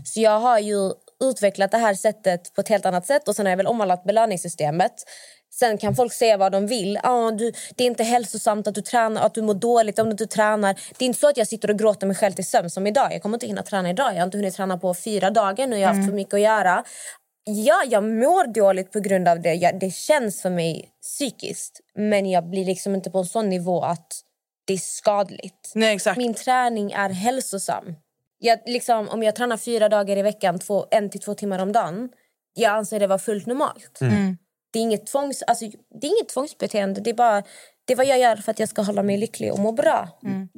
Så 0.04 0.20
jag 0.20 0.40
har 0.40 0.58
ju 0.58 0.90
utvecklat 1.22 1.70
det 1.70 1.78
här 1.78 1.94
sättet 1.94 2.54
på 2.54 2.60
ett 2.60 2.68
helt 2.68 2.86
annat 2.86 3.06
sätt 3.06 3.28
och 3.28 3.36
sen 3.36 3.46
har 3.46 3.50
jag 3.50 3.56
väl 3.56 3.66
omvandlat 3.66 4.04
belöningssystemet. 4.04 4.92
Sen 5.54 5.78
kan 5.78 5.96
folk 5.96 6.12
säga 6.12 6.36
vad 6.36 6.52
de 6.52 6.66
vill. 6.66 6.98
Ah, 7.02 7.30
du, 7.30 7.52
det 7.76 7.84
är 7.84 7.86
inte 7.86 8.04
hälsosamt 8.04 8.66
att 8.66 8.74
du 8.74 8.82
tränar, 8.82 9.22
att 9.22 9.34
du 9.34 9.42
mår 9.42 9.54
dåligt 9.54 9.98
om 9.98 10.06
du 10.06 10.10
inte 10.10 10.26
tränar. 10.26 10.74
Det 10.98 11.04
är 11.04 11.06
inte 11.06 11.20
så 11.20 11.28
att 11.28 11.36
jag 11.36 11.48
sitter 11.48 11.70
och 11.70 11.78
gråter 11.78 12.06
mig 12.06 12.16
själv 12.16 12.32
till 12.32 12.46
sömn 12.46 12.70
som 12.70 12.86
idag. 12.86 13.12
Jag 13.12 13.22
kommer 13.22 13.36
inte 13.36 13.46
hinna 13.46 13.62
träna 13.62 13.90
idag. 13.90 14.12
Jag 14.12 14.18
har 14.18 14.24
inte 14.24 14.38
hunnit 14.38 14.54
träna 14.54 14.78
på 14.78 14.94
fyra 14.94 15.30
dagar 15.30 15.66
nu. 15.66 15.78
Jag 15.78 15.88
har 15.88 15.94
haft 15.94 16.08
för 16.08 16.16
mycket 16.16 16.34
att 16.34 16.40
göra. 16.40 16.84
Ja, 17.44 17.82
jag 17.86 18.04
mår 18.04 18.52
dåligt 18.52 18.92
på 18.92 19.00
grund 19.00 19.28
av 19.28 19.42
det. 19.42 19.54
Jag, 19.54 19.80
det 19.80 19.94
känns 19.94 20.42
för 20.42 20.50
mig 20.50 20.88
psykiskt. 21.02 21.80
Men 21.94 22.30
jag 22.30 22.50
blir 22.50 22.64
liksom 22.64 22.94
inte 22.94 23.10
på 23.10 23.18
en 23.18 23.24
sån 23.24 23.48
nivå 23.48 23.82
att 23.82 24.20
det 24.66 24.72
är 24.72 24.78
skadligt. 24.78 25.72
Nej, 25.74 25.94
exakt. 25.94 26.18
Min 26.18 26.34
träning 26.34 26.92
är 26.92 27.08
hälsosam. 27.08 27.94
Jag, 28.44 28.58
liksom, 28.66 29.08
om 29.08 29.22
jag 29.22 29.36
tränar 29.36 29.56
fyra 29.56 29.88
dagar 29.88 30.16
i 30.16 30.22
veckan, 30.22 30.58
två, 30.58 30.86
en 30.90 31.10
till 31.10 31.20
två 31.20 31.34
timmar 31.34 31.58
om 31.58 31.72
dagen. 31.72 32.08
Jag 32.54 32.72
anser 32.72 33.00
det 33.00 33.06
vara 33.06 33.18
fullt 33.18 33.46
normalt. 33.46 34.00
Mm. 34.00 34.36
Det, 34.72 34.78
är 34.78 34.82
inget 34.82 35.06
tvångs, 35.06 35.42
alltså, 35.42 35.64
det 36.00 36.06
är 36.06 36.10
inget 36.10 36.28
tvångsbeteende. 36.28 37.00
Det 37.00 37.10
är, 37.10 37.14
bara, 37.14 37.42
det 37.84 37.92
är 37.92 37.96
vad 37.96 38.06
jag 38.06 38.18
gör 38.18 38.36
för 38.36 38.50
att 38.50 38.58
jag 38.58 38.68
ska 38.68 38.82
hålla 38.82 39.02
mig 39.02 39.16
lycklig 39.16 39.52
och 39.52 39.58
må 39.58 39.72
bra. 39.72 40.08
Mm. 40.24 40.48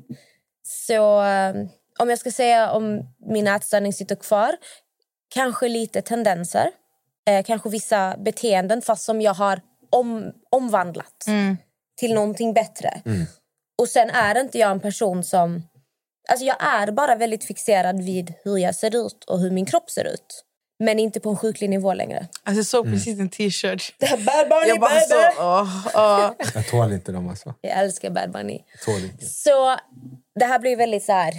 Så 0.67 1.23
eh, 1.25 1.55
om 1.99 2.11
jag 2.11 2.19
ska 2.19 2.31
säga 2.31 2.71
om 2.73 3.03
min 3.27 3.47
ätstörning 3.47 3.93
sitter 3.93 4.17
kvar, 4.17 4.57
kanske 5.35 5.69
lite 5.69 6.03
tendenser. 6.03 6.71
Eh, 7.29 7.45
kanske 7.45 7.69
vissa 7.69 8.17
beteenden 8.19 8.83
fast 8.83 9.05
som 9.05 9.21
jag 9.21 9.35
har 9.35 9.61
om, 9.91 10.33
omvandlat 10.51 11.25
Mm. 11.27 11.57
till 11.97 12.15
någonting 12.15 12.53
bättre. 12.55 13.03
Och 13.79 13.89
sen 13.89 14.11
är 14.11 14.41
inte 14.41 14.59
jag 14.59 14.71
en 14.71 14.81
person 14.81 15.25
som... 15.25 15.63
Alltså 16.29 16.47
jag 16.47 16.57
är 16.61 16.93
bara 16.93 17.15
väldigt 17.15 17.45
fixerad 17.45 18.03
vid 18.03 18.35
hur 18.45 18.59
jag 18.59 18.75
ser 18.75 19.07
ut 19.07 19.25
och 19.25 19.41
hur 19.41 19.51
min 19.51 19.67
kropp 19.67 19.91
ser 19.91 20.05
ut. 20.05 20.45
Men 20.79 20.99
inte 20.99 21.21
på 21.21 21.31
en 21.31 21.37
sjuklig 21.37 21.71
nivå 21.71 21.95
längre. 21.95 22.27
Alltså, 22.43 22.59
jag 22.59 22.67
såg 22.67 22.85
precis 22.85 23.21
en 23.21 23.29
t-shirt. 23.29 23.99
Bad 24.01 24.49
Bunny, 24.49 24.69
Jag 24.69 24.81
bara 24.81 25.01
så... 25.01 25.15
åh, 25.39 25.87
åh. 25.95 26.31
Jag 26.55 26.69
tål 26.69 26.93
inte 26.93 27.13
dem 27.13 27.29
alltså. 27.29 27.55
Jag 27.61 27.79
älskar 27.79 28.11
Bad 28.11 28.33
Bunny. 28.33 28.61
Jag 28.73 28.81
tål 28.81 29.05
inte. 29.05 29.25
Så 29.25 29.77
det 30.41 30.45
här 30.45 30.59
blir 30.59 30.77
väldigt 30.77 31.05
så 31.05 31.13
här 31.13 31.35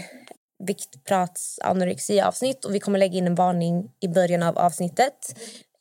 viktprats 0.64 1.60
anorexia-avsnitt 1.64 2.66
och 2.66 2.76
vi 2.76 2.80
kommer 2.80 3.00
lägga 3.00 3.18
in 3.18 3.28
en 3.28 3.36
varning 3.36 3.92
i 4.00 4.08
början 4.08 4.44
av 4.44 4.58
avsnittet. 4.58 5.36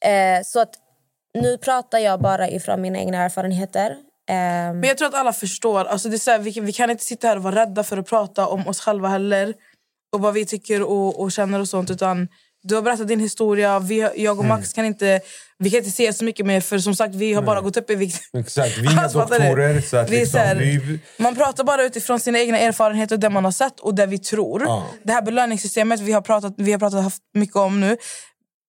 Eh, 0.04 0.42
så 0.44 0.60
att 0.60 0.74
nu 1.38 1.58
pratar 1.58 1.98
jag 1.98 2.20
bara 2.20 2.48
ifrån 2.48 2.82
mina 2.82 2.98
egna 2.98 3.18
erfarenheter. 3.18 3.96
Eh, 4.30 4.34
Men 4.74 4.82
jag 4.82 4.98
tror 4.98 5.08
att 5.08 5.14
alla 5.14 5.32
förstår. 5.32 5.84
Alltså 5.84 6.08
det 6.08 6.16
är 6.16 6.18
så 6.18 6.30
här, 6.30 6.38
vi, 6.38 6.60
vi 6.60 6.72
kan 6.72 6.90
inte 6.90 7.04
sitta 7.04 7.28
här 7.28 7.36
och 7.36 7.42
vara 7.42 7.54
rädda 7.54 7.84
för 7.84 7.96
att 7.96 8.06
prata 8.08 8.46
om 8.46 8.68
oss 8.68 8.80
själva 8.80 9.08
heller. 9.08 9.54
Och 10.12 10.20
vad 10.20 10.34
vi 10.34 10.46
tycker 10.46 10.82
och, 10.82 11.20
och 11.20 11.32
känner 11.32 11.60
och 11.60 11.68
sånt. 11.68 11.90
Utan 11.90 12.28
du 12.62 12.74
har 12.74 12.82
berättat 12.82 13.08
din 13.08 13.20
historia. 13.20 13.78
Vi, 13.78 14.08
jag 14.16 14.38
och 14.38 14.44
Max 14.44 14.72
kan 14.72 14.84
inte, 14.84 15.20
vi 15.58 15.70
kan 15.70 15.78
inte 15.78 15.90
säga 15.90 16.12
så 16.12 16.24
mycket 16.24 16.46
mer. 16.46 16.60
För 16.60 16.78
som 16.78 16.94
sagt, 16.94 17.14
vi 17.14 17.32
har 17.34 17.42
bara 17.42 17.60
gått 17.60 17.76
upp 17.76 17.90
i 17.90 17.94
vikt. 17.94 18.20
Exakt, 18.38 18.78
vi 18.78 18.86
är 18.94 18.98
Alltså, 19.02 19.18
doktorer. 19.18 19.80
Så 19.80 19.96
att 19.96 20.10
Vi 20.10 20.16
liksom, 20.16 20.40
här- 20.40 20.54
vi, 20.56 20.98
Man 21.18 21.34
pratar 21.36 21.64
bara 21.64 21.82
utifrån 21.84 22.20
sina 22.20 22.38
egna 22.38 22.58
erfarenheter 22.58 23.16
och 23.16 23.20
det 23.20 23.30
man 23.30 23.44
har 23.44 23.52
sett 23.52 23.80
och 23.80 23.94
det 23.94 24.06
vi 24.06 24.18
tror. 24.18 24.62
Ja. 24.62 24.86
Det 25.02 25.12
här 25.12 25.22
belöningssystemet 25.22 26.00
vi 26.00 26.12
har 26.12 26.20
pratat, 26.20 26.54
vi 26.56 26.72
har 26.72 26.78
pratat 26.78 27.02
haft 27.04 27.22
mycket 27.34 27.56
om 27.56 27.80
nu. 27.80 27.96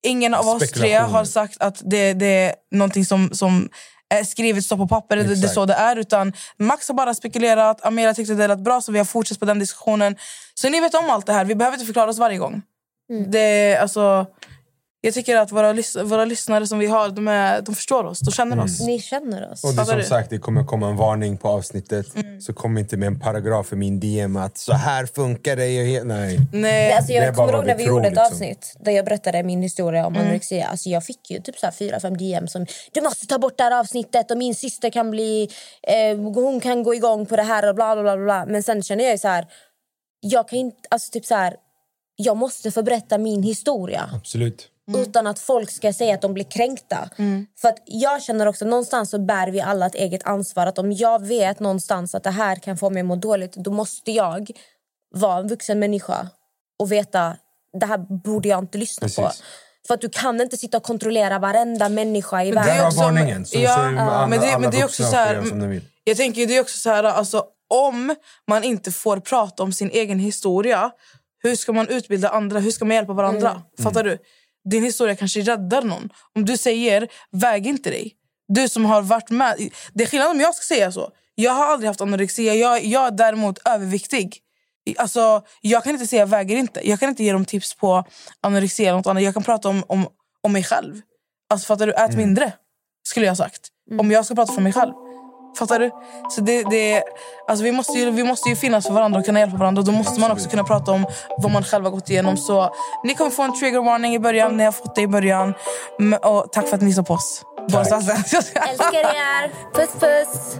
Ingen 0.07 0.33
av 0.33 0.47
oss 0.47 0.71
tre 0.71 0.93
har 0.93 1.25
sagt 1.25 1.57
att 1.61 1.81
det, 1.85 2.13
det 2.13 2.25
är 2.25 2.55
någonting 2.71 3.05
som, 3.05 3.29
som 3.33 3.69
är 4.09 4.23
skrivet 4.23 4.65
så 4.65 4.77
på 4.77 4.87
papper. 4.87 5.15
Det, 5.15 5.23
det 5.23 5.29
är 5.29 5.33
Exakt. 5.33 5.53
så 5.53 5.65
det 5.65 5.73
är. 5.73 5.95
Utan 5.95 6.33
Max 6.57 6.87
har 6.87 6.95
bara 6.95 7.13
spekulerat. 7.13 7.85
Amira 7.85 8.13
tyckte 8.13 8.33
det 8.33 8.47
lät 8.47 8.59
bra 8.59 8.81
så 8.81 8.91
vi 8.91 8.97
har 8.97 9.05
fortsatt 9.05 9.39
på 9.39 9.45
den 9.45 9.59
diskussionen. 9.59 10.15
Så 10.53 10.69
ni 10.69 10.79
vet 10.79 10.93
om 10.93 11.09
allt 11.09 11.25
det 11.25 11.33
här. 11.33 11.45
Vi 11.45 11.55
behöver 11.55 11.77
inte 11.77 11.85
förklara 11.85 12.09
oss 12.09 12.19
varje 12.19 12.37
gång. 12.37 12.61
Det, 13.27 13.39
är, 13.39 13.81
alltså, 13.81 14.25
Jag 15.05 15.13
tycker 15.13 15.37
att 15.37 15.51
våra, 15.51 15.73
lys- 15.73 16.03
våra 16.03 16.25
lyssnare 16.25 16.67
som 16.67 16.79
vi 16.79 16.85
har, 16.85 17.09
de, 17.09 17.27
är, 17.27 17.61
de 17.61 17.75
förstår 17.75 18.03
oss. 18.03 18.19
De 18.19 18.31
känner 18.31 18.63
oss. 18.63 18.79
Ni 18.81 18.99
känner 18.99 19.51
oss. 19.51 19.63
Och 19.63 19.73
det 19.73 19.85
som 19.85 20.01
sagt, 20.03 20.29
det 20.29 20.37
kommer 20.37 20.63
komma 20.63 20.89
en 20.89 20.95
varning 20.95 21.37
på 21.37 21.47
avsnittet. 21.49 22.05
Så 22.41 22.53
kom 22.53 22.77
inte 22.77 22.97
med 22.97 23.07
en 23.07 23.19
paragraf 23.19 23.73
i 23.73 23.75
min 23.75 23.99
DM 23.99 24.35
att 24.37 24.57
så 24.57 24.73
här 24.73 25.05
funkar 25.05 25.55
det. 25.55 25.63
he-" 25.63 26.03
Nej. 26.03 26.39
Nej. 26.53 26.93
Alltså 26.93 27.07
Det 27.07 27.13
jag 27.13 27.35
bara 27.35 27.47
kommer 27.47 27.57
ihåg 27.57 27.67
när 27.67 27.75
vi 27.75 27.83
gjorde 27.83 28.07
ett 28.07 28.11
liksom. 28.11 28.25
avsnitt 28.25 28.75
där 28.79 28.91
jag 28.91 29.05
berättade 29.05 29.43
min 29.43 29.61
historia 29.61 30.05
om 30.05 30.15
anorexia. 30.17 30.67
Alltså 30.67 30.89
jag 30.89 31.05
fick 31.05 31.31
ju 31.31 31.39
typ 31.41 31.57
så 31.57 31.65
här 31.65 31.71
fyra, 31.73 31.99
fem 31.99 32.17
DM 32.17 32.47
som 32.47 32.65
du 32.91 33.01
måste 33.01 33.27
ta 33.27 33.39
bort 33.39 33.57
det 33.57 33.63
här 33.63 33.79
avsnittet 33.79 34.31
och 34.31 34.37
min 34.37 34.55
syster 34.55 34.89
kan 34.89 35.11
bli, 35.11 35.49
eh, 35.87 36.17
hon 36.17 36.59
kan 36.59 36.83
gå 36.83 36.95
igång 36.95 37.25
på 37.25 37.35
det 37.35 37.43
här 37.43 37.69
och 37.69 37.75
bla 37.75 37.95
bla 37.95 38.03
bla. 38.03 38.17
bla. 38.25 38.45
Men 38.45 38.63
sen 38.63 38.83
känner 38.83 39.03
jag 39.03 39.11
ju 39.11 39.17
så 39.17 39.27
här, 39.27 39.47
jag 40.19 40.47
kan 40.49 40.59
inte, 40.59 40.77
alltså 40.89 41.11
typ 41.11 41.25
så 41.25 41.35
här, 41.35 41.55
jag 42.15 42.37
måste 42.37 42.71
få 42.71 42.83
berätta 42.83 43.17
min 43.17 43.43
historia. 43.43 44.09
Absolut. 44.13 44.67
Utan 44.95 45.27
att 45.27 45.39
folk 45.39 45.71
ska 45.71 45.93
säga 45.93 46.15
att 46.15 46.21
de 46.21 46.33
blir 46.33 46.43
kränkta. 46.43 47.09
För 47.61 47.67
att 47.69 47.77
jag 47.85 48.21
känner 48.23 48.45
också 48.47 48.65
någonstans 48.65 49.09
så 49.09 49.19
bär 49.19 49.47
vi 49.47 49.61
alla 49.61 49.85
ett 49.85 49.95
eget 49.95 50.23
ansvar. 50.23 50.65
Att 50.67 50.77
om 50.79 50.91
jag 50.91 51.25
vet 51.25 51.59
någonstans 51.59 52.15
att 52.15 52.23
det 52.23 52.29
här 52.31 52.55
kan 52.55 52.77
få 52.77 52.89
mig 52.89 52.99
att 53.01 53.05
må 53.07 53.15
dåligt, 53.15 53.53
då 53.55 53.71
måste 53.71 54.11
jag 54.11 54.51
vara 55.15 55.37
en 55.39 55.47
vuxen 55.47 55.79
människa 55.79 56.27
och 56.79 56.91
veta 56.91 57.37
det 57.79 57.85
här 57.85 57.97
borde 57.97 58.49
jag 58.49 58.59
inte 58.59 58.77
lyssna 58.77 59.07
på. 59.07 59.21
Precis. 59.21 59.43
För 59.87 59.93
att 59.93 60.01
du 60.01 60.09
kan 60.09 60.41
inte 60.41 60.57
sitta 60.57 60.77
och 60.77 60.83
kontrollera 60.83 61.39
varenda 61.39 61.89
människa 61.89 62.43
i 62.43 62.51
Men 62.51 62.65
det 62.65 62.71
är 62.71 62.73
världen. 62.73 62.87
också- 62.87 62.99
varningen. 63.01 63.45
Så, 63.45 63.59
ja, 63.59 63.99
alla, 64.01 64.27
men 64.27 64.39
det- 64.39 64.57
men 64.59 64.71
det 64.71 64.79
är 64.79 64.85
också 64.85 65.03
så 65.03 65.15
här-. 65.15 65.35
Jag 66.03 66.17
tänker 66.17 66.47
det 66.47 66.57
är 66.57 66.61
också 66.61 66.77
så 66.77 66.89
här, 66.89 67.03
alltså, 67.03 67.43
om 67.69 68.15
man 68.47 68.63
inte 68.63 68.91
får 68.91 69.17
prata 69.19 69.63
om 69.63 69.71
sin 69.73 69.89
egen 69.89 70.19
historia, 70.19 70.91
hur 71.43 71.55
ska 71.55 71.73
man 71.73 71.87
utbilda 71.87 72.29
andra? 72.29 72.59
Hur 72.59 72.71
ska 72.71 72.85
man 72.85 72.95
hjälpa 72.95 73.13
varandra? 73.13 73.61
Fattar 73.83 74.03
du? 74.03 74.17
Din 74.69 74.83
historia 74.83 75.15
kanske 75.15 75.41
räddar 75.41 75.81
någon. 75.81 76.09
Om 76.35 76.45
du 76.45 76.57
säger, 76.57 77.07
väg 77.31 77.67
inte 77.67 77.89
dig. 77.89 78.13
Du 78.47 78.69
som 78.69 78.85
har 78.85 79.01
varit 79.01 79.29
med. 79.29 79.69
Det 79.93 80.03
är 80.03 80.07
skillnad 80.07 80.29
om 80.29 80.39
jag 80.39 80.55
ska 80.55 80.75
säga 80.75 80.91
så. 80.91 81.11
Jag 81.35 81.51
har 81.51 81.65
aldrig 81.65 81.87
haft 81.87 82.01
anorexia. 82.01 82.55
Jag, 82.55 82.85
jag 82.85 83.07
är 83.07 83.11
däremot 83.11 83.67
överviktig. 83.67 84.41
Alltså, 84.97 85.41
jag 85.61 85.83
kan 85.83 85.93
inte 85.93 86.07
säga 86.07 86.25
väger 86.25 86.57
inte. 86.57 86.89
Jag 86.89 86.99
kan 86.99 87.09
inte 87.09 87.23
ge 87.23 87.31
dem 87.31 87.45
tips 87.45 87.75
på 87.75 88.03
anorexia 88.41 88.87
eller 88.87 88.97
något 88.97 89.07
annat. 89.07 89.23
Jag 89.23 89.33
kan 89.33 89.43
prata 89.43 89.69
om, 89.69 89.83
om, 89.87 90.07
om 90.41 90.53
mig 90.53 90.63
själv. 90.63 91.01
Alltså, 91.49 91.67
fattar 91.67 91.87
du? 91.87 91.93
Ät 91.93 92.17
mindre, 92.17 92.53
skulle 93.03 93.25
jag 93.25 93.31
ha 93.31 93.35
sagt. 93.35 93.67
Om 93.99 94.11
jag 94.11 94.25
ska 94.25 94.35
prata 94.35 94.53
för 94.53 94.61
mig 94.61 94.73
själv. 94.73 94.93
Fattar 95.57 95.79
du? 95.79 95.91
Så 96.29 96.41
det, 96.41 96.63
det, 96.63 97.03
alltså 97.47 97.63
vi, 97.63 97.71
måste 97.71 97.99
ju, 97.99 98.11
vi 98.11 98.23
måste 98.23 98.49
ju 98.49 98.55
finnas 98.55 98.85
för 98.87 98.93
varandra 98.93 99.19
och 99.19 99.25
kunna 99.25 99.39
hjälpa 99.39 99.57
varandra. 99.57 99.81
Då 99.81 99.91
måste 99.91 100.19
man 100.19 100.31
också 100.31 100.49
kunna 100.49 100.63
prata 100.63 100.91
om 100.91 101.05
vad 101.37 101.51
man 101.51 101.63
själv 101.63 101.83
har 101.83 101.91
gått 101.91 102.09
igenom. 102.09 102.37
Så 102.37 102.69
ni 103.03 103.15
kommer 103.15 103.31
få 103.31 103.43
en 103.43 103.59
trigger 103.59 103.81
warning 103.81 104.13
i 104.15 104.19
början. 104.19 104.57
Ni 104.57 104.63
har 104.63 104.71
fått 104.71 104.95
det 104.95 105.01
i 105.01 105.07
början. 105.07 105.53
Och 106.21 106.47
tack 106.51 106.67
för 106.67 106.75
att 106.75 106.81
ni 106.81 106.87
lyssnade 106.87 107.07
på 107.07 107.13
oss. 107.13 107.43
Stasen. 107.69 108.15
Älskar 108.69 108.99
er! 108.99 109.51
Puss 109.73 109.89
puss! 109.99 110.57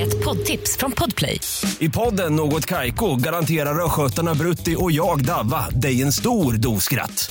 Ett 0.00 0.24
poddtips 0.24 0.76
från 0.76 0.92
Podplay. 0.92 1.40
I 1.78 1.88
podden 1.88 2.36
Något 2.36 2.66
Kaiko 2.66 3.16
garanterar 3.16 3.84
östgötarna 3.84 4.34
Brutti 4.34 4.76
och 4.78 4.92
jag, 4.92 5.24
Davva, 5.24 5.70
dig 5.70 6.02
en 6.02 6.12
stor 6.12 6.52
dos 6.52 6.84
skratt. 6.84 7.30